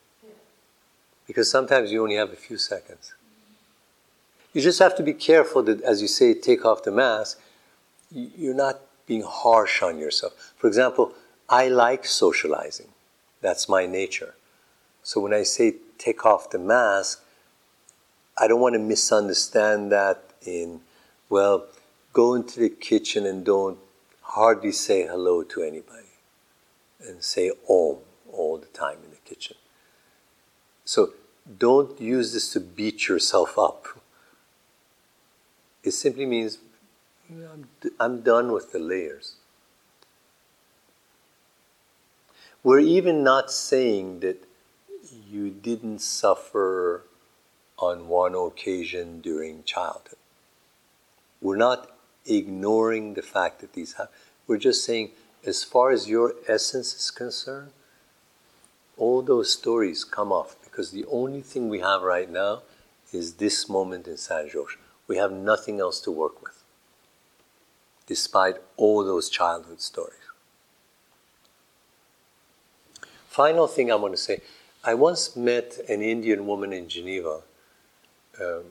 Because 1.27 1.51
sometimes 1.51 1.91
you 1.91 2.03
only 2.03 2.15
have 2.15 2.33
a 2.33 2.37
few 2.37 2.57
seconds. 2.57 3.15
You 4.53 4.63
just 4.63 4.79
have 4.79 4.97
to 4.97 5.03
be 5.03 5.13
careful 5.13 5.65
that 5.65 5.83
as 5.83 6.01
you 6.01 6.09
say, 6.09 6.35
take 6.35 6.65
off 6.65 6.85
the 6.85 6.93
mask, 6.93 7.41
you're 8.13 8.55
not 8.55 8.81
being 9.07 9.25
harsh 9.27 9.83
on 9.83 9.99
yourself. 9.99 10.55
For 10.57 10.69
example, 10.69 11.15
I 11.49 11.67
like 11.67 12.07
socializing. 12.07 12.89
That's 13.41 13.69
my 13.69 13.87
nature. 13.87 14.35
So 15.03 15.21
when 15.21 15.35
I 15.35 15.43
say 15.43 15.75
take 15.99 16.25
off 16.25 16.51
the 16.51 16.59
mask, 16.61 17.25
I 18.41 18.47
don't 18.47 18.61
want 18.61 18.75
to 18.75 18.79
misunderstand 18.79 19.91
that 19.93 20.23
in, 20.47 20.81
well, 21.29 21.67
go 22.13 22.35
into 22.35 22.61
the 22.61 22.69
kitchen 22.69 23.27
and 23.27 23.45
don't 23.45 23.79
hardly 24.23 24.73
say 24.73 25.07
hello 25.07 25.43
to 25.43 25.63
anybody 25.63 26.15
and 27.01 27.23
say 27.23 27.51
om 27.69 27.99
all 28.33 28.59
the 28.59 28.67
time 28.67 28.99
in 29.05 29.11
the 29.11 29.17
kitchen. 29.25 29.57
So 30.85 31.13
don't 31.59 32.01
use 32.01 32.33
this 32.33 32.53
to 32.53 32.61
beat 32.61 33.09
yourself 33.09 33.59
up. 33.59 33.87
It 35.83 35.93
simply 35.93 36.27
means 36.27 36.59
I'm, 37.31 37.69
I'm 37.99 38.21
done 38.21 38.53
with 38.53 38.73
the 38.73 38.79
layers. 38.79 39.35
We're 42.63 42.81
even 42.81 43.25
not 43.25 43.51
saying 43.51 44.21
that 44.21 44.45
you 45.29 45.51
didn't 45.51 46.01
suffer 46.01 47.05
on 47.79 48.09
one 48.09 48.35
occasion 48.35 49.21
during 49.21 49.63
childhood. 49.65 50.19
We're 51.41 51.57
not 51.57 51.91
ignoring 52.27 53.15
the 53.15 53.23
fact 53.23 53.61
that 53.61 53.73
these 53.73 53.95
happen. 53.95 54.13
We're 54.47 54.59
just 54.59 54.85
saying, 54.85 55.11
as 55.47 55.63
far 55.63 55.91
as 55.91 56.09
your 56.09 56.35
essence 56.49 56.95
is 56.95 57.11
concerned, 57.11 57.71
all 58.97 59.23
those 59.23 59.53
stories 59.53 60.05
come 60.05 60.33
off 60.33 60.57
because 60.65 60.91
the 60.91 61.05
only 61.11 61.41
thing 61.41 61.69
we 61.69 61.81
have 61.81 62.03
right 62.03 62.29
now 62.29 62.63
is 63.13 63.35
this 63.35 63.69
moment 63.69 64.09
in 64.09 64.17
Saint 64.17 64.51
Georges. 64.51 64.77
We 65.07 65.17
have 65.17 65.33
nothing 65.33 65.81
else 65.81 66.01
to 66.03 66.11
work 66.11 66.43
with, 66.43 66.63
despite 68.07 68.57
all 68.77 69.05
those 69.05 69.31
childhood 69.31 69.81
stories. 69.81 70.15
Final 73.29 73.69
thing 73.69 73.91
I 73.91 73.95
want 73.95 74.15
to 74.15 74.21
say 74.21 74.41
I 74.85 74.95
once 74.95 75.37
met 75.37 75.79
an 75.89 76.03
Indian 76.03 76.47
woman 76.47 76.73
in 76.73 76.89
Geneva, 76.89 77.43
um, 78.41 78.65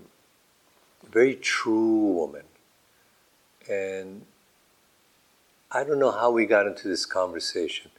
very 1.12 1.36
true 1.36 2.14
woman. 2.14 2.44
And 3.70 4.26
I 5.72 5.84
don't 5.84 6.00
know 6.00 6.12
how 6.12 6.32
we 6.32 6.46
got 6.46 6.68
into 6.68 6.88
this 6.88 7.06
conversation, 7.06 7.92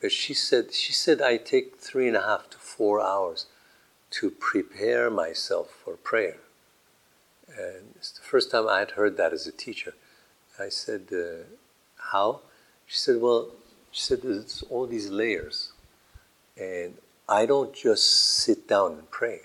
but 0.00 0.12
she 0.12 0.34
said, 0.34 0.72
she 0.72 0.92
said, 0.92 1.20
I 1.20 1.36
take 1.36 1.76
three 1.76 2.08
and 2.08 2.16
a 2.16 2.22
half 2.22 2.48
to 2.50 2.58
four 2.58 3.00
hours 3.00 3.46
to 4.10 4.30
prepare 4.30 5.10
myself 5.10 5.70
for 5.70 5.96
prayer. 5.96 6.38
And 7.48 7.94
it's 7.96 8.12
the 8.12 8.22
first 8.22 8.50
time 8.50 8.68
I 8.68 8.78
had 8.80 8.92
heard 8.92 9.16
that 9.16 9.32
as 9.32 9.46
a 9.46 9.52
teacher. 9.52 9.94
I 10.58 10.68
said, 10.68 11.08
uh, 11.12 11.44
How? 12.12 12.40
She 12.86 12.98
said, 12.98 13.20
Well, 13.20 13.48
she 13.90 14.02
said, 14.02 14.22
there's 14.22 14.62
all 14.70 14.86
these 14.86 15.10
layers. 15.10 15.72
And 16.56 16.94
I 17.28 17.46
don't 17.46 17.74
just 17.74 18.06
sit 18.06 18.68
down 18.68 18.92
and 18.92 19.10
pray. 19.10 19.40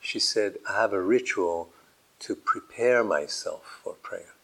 She 0.00 0.18
said, 0.18 0.56
I 0.68 0.74
have 0.74 0.92
a 0.92 1.00
ritual 1.00 1.68
to 2.20 2.34
prepare 2.34 3.04
myself 3.04 3.80
for 3.82 3.94
prayer. 3.94 4.34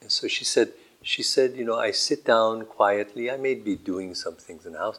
And 0.00 0.10
so 0.10 0.28
she 0.28 0.44
said, 0.44 0.72
she 1.02 1.22
said, 1.22 1.56
you 1.56 1.64
know, 1.64 1.78
I 1.78 1.92
sit 1.92 2.24
down 2.24 2.64
quietly. 2.66 3.30
I 3.30 3.36
may 3.36 3.54
be 3.54 3.76
doing 3.76 4.14
some 4.14 4.34
things 4.34 4.66
in 4.66 4.72
the 4.72 4.78
house. 4.78 4.98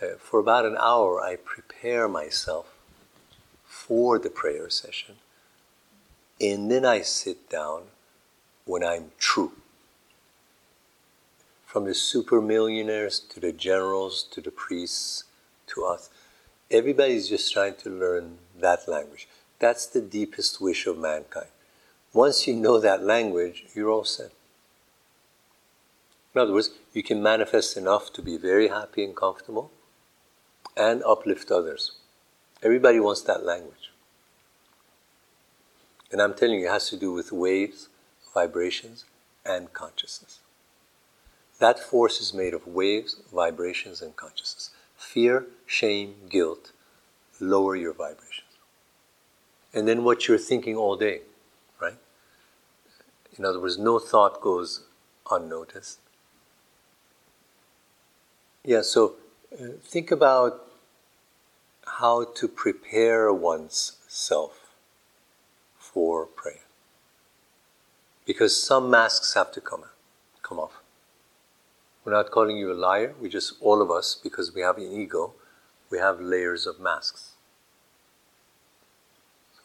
Uh, 0.00 0.16
for 0.18 0.40
about 0.40 0.64
an 0.64 0.76
hour, 0.78 1.20
I 1.20 1.36
prepare 1.36 2.08
myself 2.08 2.74
for 3.64 4.18
the 4.18 4.30
prayer 4.30 4.68
session. 4.70 5.16
And 6.40 6.70
then 6.70 6.84
I 6.84 7.02
sit 7.02 7.48
down 7.48 7.82
when 8.64 8.82
I'm 8.82 9.12
true 9.18 9.52
from 11.66 11.84
the 11.84 11.94
super 11.94 12.40
millionaires 12.40 13.18
to 13.18 13.40
the 13.40 13.52
generals 13.52 14.24
to 14.24 14.42
the 14.42 14.50
priests 14.50 15.24
to 15.68 15.84
us. 15.84 16.10
Everybody's 16.72 17.28
just 17.28 17.52
trying 17.52 17.74
to 17.76 17.90
learn 17.90 18.38
that 18.58 18.88
language. 18.88 19.28
That's 19.58 19.84
the 19.84 20.00
deepest 20.00 20.58
wish 20.58 20.86
of 20.86 20.96
mankind. 20.98 21.48
Once 22.14 22.46
you 22.46 22.54
know 22.54 22.80
that 22.80 23.04
language, 23.04 23.66
you're 23.74 23.90
all 23.90 24.04
set. 24.04 24.32
In 26.34 26.40
other 26.40 26.54
words, 26.54 26.70
you 26.94 27.02
can 27.02 27.22
manifest 27.22 27.76
enough 27.76 28.10
to 28.14 28.22
be 28.22 28.38
very 28.38 28.68
happy 28.68 29.04
and 29.04 29.14
comfortable 29.14 29.70
and 30.74 31.02
uplift 31.04 31.50
others. 31.50 31.92
Everybody 32.62 33.00
wants 33.00 33.20
that 33.22 33.44
language. 33.44 33.90
And 36.10 36.22
I'm 36.22 36.32
telling 36.34 36.60
you, 36.60 36.68
it 36.68 36.72
has 36.72 36.88
to 36.88 36.96
do 36.96 37.12
with 37.12 37.32
waves, 37.32 37.88
vibrations, 38.32 39.04
and 39.44 39.72
consciousness. 39.74 40.40
That 41.58 41.78
force 41.78 42.20
is 42.20 42.32
made 42.32 42.54
of 42.54 42.66
waves, 42.66 43.16
vibrations, 43.30 44.00
and 44.00 44.16
consciousness. 44.16 44.70
Fear, 45.12 45.46
shame, 45.66 46.14
guilt 46.30 46.72
lower 47.38 47.76
your 47.76 47.92
vibrations. 47.92 48.48
And 49.74 49.86
then 49.86 50.04
what 50.04 50.26
you're 50.26 50.38
thinking 50.38 50.74
all 50.74 50.96
day, 50.96 51.20
right? 51.78 51.98
In 53.36 53.44
other 53.44 53.60
words, 53.60 53.78
no 53.78 53.98
thought 53.98 54.40
goes 54.40 54.84
unnoticed. 55.30 55.98
Yeah, 58.64 58.80
so 58.80 59.16
uh, 59.52 59.76
think 59.82 60.10
about 60.10 60.66
how 61.98 62.24
to 62.24 62.48
prepare 62.48 63.30
one's 63.30 63.98
self 64.08 64.70
for 65.76 66.24
prayer. 66.24 66.64
Because 68.24 68.58
some 68.62 68.88
masks 68.88 69.34
have 69.34 69.52
to 69.52 69.60
come, 69.60 69.84
come 70.42 70.58
off. 70.58 70.81
We're 72.04 72.12
not 72.12 72.30
calling 72.30 72.56
you 72.56 72.72
a 72.72 72.74
liar. 72.74 73.14
We 73.20 73.28
just, 73.28 73.54
all 73.60 73.80
of 73.80 73.90
us, 73.90 74.16
because 74.20 74.54
we 74.54 74.60
have 74.62 74.76
an 74.76 74.90
ego, 74.92 75.34
we 75.90 75.98
have 75.98 76.20
layers 76.20 76.66
of 76.66 76.80
masks. 76.80 77.32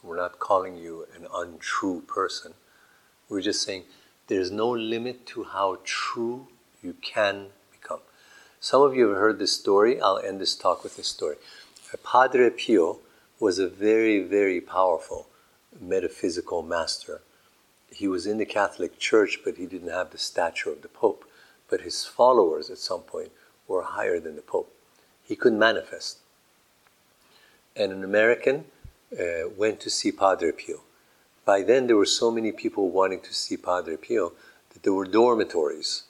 We're 0.02 0.16
not 0.16 0.38
calling 0.38 0.76
you 0.76 1.06
an 1.16 1.26
untrue 1.34 2.02
person. 2.02 2.54
We're 3.28 3.42
just 3.42 3.62
saying 3.62 3.84
there's 4.28 4.50
no 4.50 4.70
limit 4.70 5.26
to 5.26 5.44
how 5.44 5.80
true 5.84 6.46
you 6.82 6.94
can 7.02 7.48
become. 7.72 8.00
Some 8.60 8.82
of 8.82 8.94
you 8.94 9.08
have 9.08 9.18
heard 9.18 9.38
this 9.38 9.52
story. 9.52 10.00
I'll 10.00 10.18
end 10.18 10.40
this 10.40 10.54
talk 10.54 10.84
with 10.84 10.96
this 10.96 11.08
story. 11.08 11.36
Padre 12.04 12.50
Pio 12.50 13.00
was 13.40 13.58
a 13.58 13.68
very, 13.68 14.20
very 14.22 14.60
powerful 14.60 15.26
metaphysical 15.80 16.62
master. 16.62 17.22
He 17.90 18.06
was 18.06 18.26
in 18.26 18.38
the 18.38 18.46
Catholic 18.46 18.98
Church, 18.98 19.40
but 19.44 19.56
he 19.56 19.66
didn't 19.66 19.90
have 19.90 20.10
the 20.10 20.18
stature 20.18 20.70
of 20.70 20.82
the 20.82 20.88
Pope 20.88 21.24
but 21.68 21.82
his 21.82 22.04
followers 22.04 22.70
at 22.70 22.78
some 22.78 23.00
point 23.00 23.30
were 23.66 23.82
higher 23.82 24.18
than 24.18 24.36
the 24.36 24.42
Pope. 24.42 24.72
He 25.24 25.36
couldn't 25.36 25.58
manifest. 25.58 26.18
And 27.76 27.92
an 27.92 28.02
American 28.02 28.64
uh, 29.12 29.48
went 29.56 29.80
to 29.80 29.90
see 29.90 30.10
Padre 30.10 30.52
Pio. 30.52 30.80
By 31.44 31.62
then, 31.62 31.86
there 31.86 31.96
were 31.96 32.06
so 32.06 32.30
many 32.30 32.52
people 32.52 32.90
wanting 32.90 33.20
to 33.20 33.32
see 33.32 33.56
Padre 33.56 33.96
Pio 33.96 34.32
that 34.72 34.82
there 34.82 34.92
were 34.92 35.06
dormitories 35.06 36.04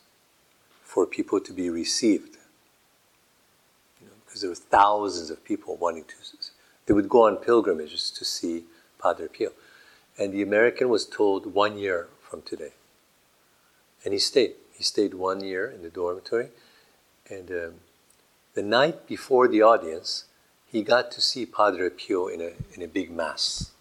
for 0.83 1.07
people 1.07 1.41
to 1.41 1.53
be 1.53 1.69
received. 1.71 2.37
You 4.01 4.07
know, 4.07 4.13
because 4.25 4.41
there 4.41 4.51
were 4.51 4.57
thousands 4.57 5.31
of 5.31 5.45
people 5.45 5.77
wanting 5.77 6.05
to. 6.05 6.15
They 6.87 6.95
would 6.95 7.09
go 7.09 7.27
on 7.27 7.37
pilgrimages 7.37 8.11
to 8.13 8.25
see 8.25 8.65
Padre 9.01 9.29
Pio. 9.29 9.51
And 10.19 10.33
the 10.33 10.43
American 10.43 10.89
was 10.89 11.07
told 11.07 11.55
one 11.55 11.79
year 11.79 12.09
from 12.21 12.43
today. 12.43 12.73
And 14.05 14.13
he 14.13 14.19
stayed. 14.19 14.55
He 14.79 14.85
stayed 14.85 15.13
one 15.13 15.43
year 15.43 15.69
in 15.69 15.83
the 15.83 15.91
dormitory, 15.91 16.51
and 17.29 17.51
um, 17.51 17.75
the 18.55 18.63
night 18.63 19.09
before 19.09 19.49
the 19.49 19.61
audience, 19.61 20.27
he 20.71 20.83
got 20.83 21.11
to 21.11 21.21
see 21.21 21.45
Padre 21.45 21.91
Pio 21.91 22.29
in 22.29 22.41
a, 22.41 22.53
in 22.75 22.83
a 22.83 22.87
big 22.87 23.11
mass 23.11 23.73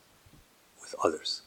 with 0.81 0.95
others. 1.03 1.43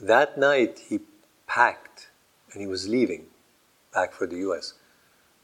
That 0.00 0.38
night, 0.38 0.80
he 0.88 1.00
packed 1.46 2.08
and 2.52 2.62
he 2.62 2.66
was 2.66 2.88
leaving 2.88 3.26
back 3.92 4.14
for 4.14 4.26
the 4.26 4.36
US. 4.48 4.72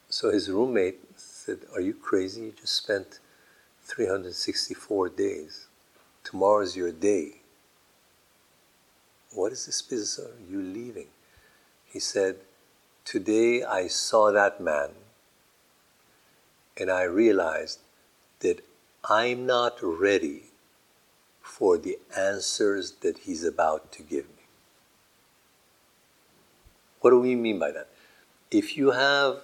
So 0.09 0.31
his 0.31 0.49
roommate 0.49 0.99
said, 1.15 1.59
Are 1.73 1.81
you 1.81 1.93
crazy? 1.93 2.41
You 2.41 2.53
just 2.59 2.73
spent 2.73 3.19
364 3.83 5.09
days. 5.09 5.67
Tomorrow's 6.23 6.75
your 6.75 6.91
day. 6.91 7.41
What 9.31 9.51
is 9.51 9.67
this 9.67 9.83
business 9.83 10.17
of 10.17 10.31
you 10.49 10.59
leaving? 10.59 11.07
He 11.85 11.99
said, 11.99 12.37
Today 13.05 13.63
I 13.63 13.85
saw 13.85 14.31
that 14.31 14.59
man 14.59 14.89
and 16.75 16.89
I 16.89 17.03
realized 17.03 17.77
that 18.39 18.65
I'm 19.07 19.45
not 19.45 19.77
ready 19.83 20.45
for 21.39 21.77
the 21.77 21.99
answers 22.17 22.93
that 23.01 23.19
he's 23.19 23.43
about 23.43 23.91
to 23.91 24.01
give 24.01 24.25
me. 24.25 24.47
What 27.01 27.11
do 27.11 27.19
we 27.19 27.35
mean 27.35 27.59
by 27.59 27.69
that? 27.73 27.89
If 28.49 28.75
you 28.75 28.89
have, 28.91 29.41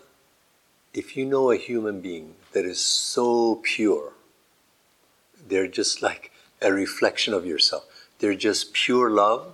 if 0.91 1.15
you 1.15 1.24
know 1.24 1.52
a 1.52 1.56
human 1.56 2.02
being 2.02 2.34
that 2.54 2.65
is 2.65 2.84
so 2.84 3.62
pure, 3.62 4.13
they're 5.47 5.67
just 5.67 6.02
like 6.02 6.32
a 6.63 6.74
reflection 6.74 7.36
of 7.36 7.45
yourself. 7.45 7.86
They're 8.17 8.34
just 8.34 8.74
pure 8.74 9.12
love, 9.12 9.54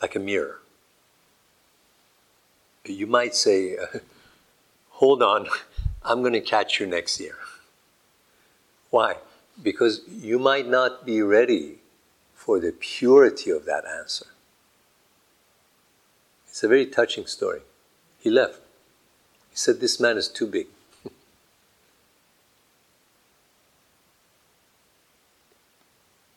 like 0.00 0.16
a 0.16 0.18
mirror 0.18 0.61
you 2.84 3.06
might 3.06 3.34
say, 3.34 3.76
uh, 3.76 3.98
hold 4.90 5.22
on, 5.22 5.48
I'm 6.04 6.20
going 6.20 6.32
to 6.32 6.40
catch 6.40 6.80
you 6.80 6.86
next 6.86 7.20
year. 7.20 7.36
Why? 8.90 9.16
Because 9.62 10.02
you 10.08 10.38
might 10.38 10.68
not 10.68 11.06
be 11.06 11.22
ready 11.22 11.78
for 12.34 12.58
the 12.60 12.72
purity 12.72 13.50
of 13.50 13.64
that 13.66 13.84
answer. 13.86 14.26
It's 16.48 16.62
a 16.62 16.68
very 16.68 16.86
touching 16.86 17.26
story. 17.26 17.60
He 18.20 18.28
left. 18.28 18.60
He 19.50 19.56
said, 19.56 19.80
This 19.80 19.98
man 19.98 20.18
is 20.18 20.28
too 20.28 20.46
big. 20.46 20.66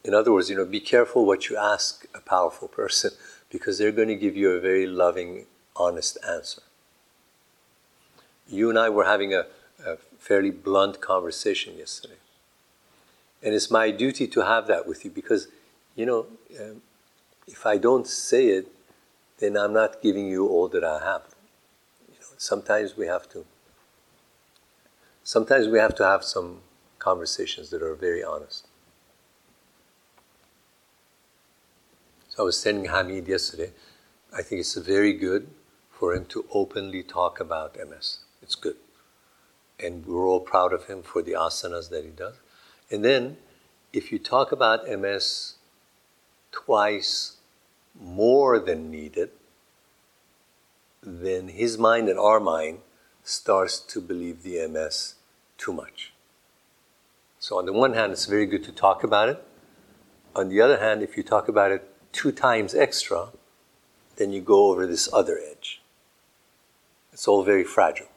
In 0.06 0.14
other 0.14 0.32
words, 0.32 0.50
you 0.50 0.56
know, 0.56 0.64
be 0.64 0.80
careful 0.80 1.26
what 1.26 1.50
you 1.50 1.58
ask 1.58 2.06
a 2.16 2.22
powerful 2.22 2.68
person 2.70 3.12
because 3.50 3.78
they're 3.78 3.92
going 3.92 4.08
to 4.08 4.16
give 4.16 4.38
you 4.38 4.52
a 4.52 4.60
very 4.62 4.86
loving, 4.86 5.48
honest 5.76 6.18
answer. 6.28 6.62
You 8.48 8.70
and 8.70 8.78
I 8.78 8.90
were 8.90 9.06
having 9.06 9.34
a, 9.34 9.46
a 9.86 9.98
fairly 10.20 10.52
blunt 10.52 11.02
conversation 11.02 11.78
yesterday. 11.78 12.16
And 13.44 13.54
it's 13.54 13.70
my 13.70 13.92
duty 13.92 14.28
to 14.28 14.42
have 14.42 14.68
that 14.68 14.88
with 14.88 15.06
you 15.06 15.12
because, 15.12 15.48
you 15.96 16.06
know, 16.06 16.28
um, 16.60 16.82
if 17.48 17.66
I 17.66 17.78
don't 17.78 18.08
say 18.08 18.48
it, 18.48 18.68
then 19.40 19.58
I'm 19.58 19.74
not 19.74 20.02
giving 20.02 20.28
you 20.28 20.48
all 20.48 20.68
that 20.70 20.84
I 20.84 21.04
have. 21.04 21.24
You 22.08 22.20
know, 22.20 22.28
sometimes 22.38 22.96
we 22.96 23.08
have 23.08 23.30
to. 23.30 23.46
Sometimes 25.24 25.68
we 25.68 25.80
have 25.80 25.96
to 25.96 26.06
have 26.06 26.24
some 26.24 26.62
conversations 27.00 27.70
that 27.72 27.82
are 27.82 27.96
very 27.96 28.24
honest. 28.24 28.68
So 32.30 32.44
I 32.44 32.46
was 32.46 32.60
sending 32.60 32.86
Hamid 32.86 33.28
yesterday, 33.28 33.72
I 34.36 34.42
think 34.42 34.60
it's 34.60 34.76
a 34.76 34.82
very 34.82 35.14
good 35.14 35.48
for 35.98 36.14
him 36.14 36.26
to 36.26 36.46
openly 36.52 37.04
talk 37.04 37.40
about 37.40 37.78
MS. 37.78 38.20
It's 38.42 38.56
good. 38.56 38.76
And 39.80 40.06
we're 40.06 40.28
all 40.28 40.40
proud 40.40 40.74
of 40.74 40.86
him 40.86 41.04
for 41.04 41.22
the 41.22 41.34
asanas 41.34 41.90
that 41.90 42.04
he 42.04 42.12
does. 42.12 42.36
And 42.92 43.04
then, 43.04 43.38
if 43.94 44.12
you 44.12 44.20
talk 44.20 44.52
about 44.52 44.88
MS 44.88 45.56
twice 46.52 47.38
more 48.00 48.60
than 48.60 48.92
needed, 48.92 49.30
then 51.02 51.48
his 51.48 51.78
mind 51.78 52.10
and 52.10 52.20
our 52.20 52.40
mind 52.40 52.80
starts 53.24 53.80
to 53.80 54.02
believe 54.02 54.44
the 54.44 54.68
MS 54.68 55.16
too 55.58 55.74
much. 55.74 56.14
So, 57.40 57.58
on 57.58 57.66
the 57.66 57.74
one 57.74 57.94
hand, 57.94 58.12
it's 58.12 58.26
very 58.26 58.46
good 58.46 58.64
to 58.66 58.72
talk 58.72 59.04
about 59.04 59.30
it. 59.30 59.44
On 60.36 60.50
the 60.50 60.62
other 60.62 60.80
hand, 60.80 61.02
if 61.02 61.16
you 61.16 61.24
talk 61.24 61.48
about 61.48 61.72
it 61.72 61.90
two 62.12 62.32
times 62.32 62.76
extra, 62.76 63.30
then 64.18 64.32
you 64.32 64.42
go 64.42 64.72
over 64.72 64.86
this 64.86 65.08
other 65.14 65.40
edge. 65.40 65.82
It's 67.16 67.30
all 67.30 67.44
very 67.44 67.64
fragile. 67.64 68.10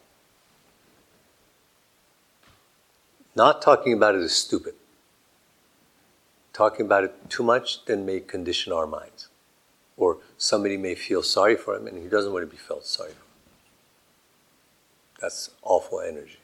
Not 3.37 3.63
talking 3.63 3.93
about 3.93 4.17
it 4.17 4.23
is 4.23 4.35
stupid. 4.35 4.75
Talking 6.53 6.85
about 6.85 7.05
it 7.05 7.31
too 7.31 7.45
much 7.45 7.85
then 7.85 8.05
may 8.05 8.19
condition 8.19 8.73
our 8.73 8.89
minds. 8.89 9.29
Or 9.97 10.19
somebody 10.37 10.77
may 10.77 10.97
feel 10.97 11.23
sorry 11.23 11.55
for 11.55 11.77
him 11.77 11.87
and 11.87 12.03
he 12.03 12.09
doesn't 12.09 12.33
want 12.33 12.43
to 12.43 12.51
be 12.51 12.57
felt 12.57 12.87
sorry 12.87 13.13
for. 13.13 13.23
That's 15.21 15.51
awful 15.63 16.01
energy. 16.01 16.41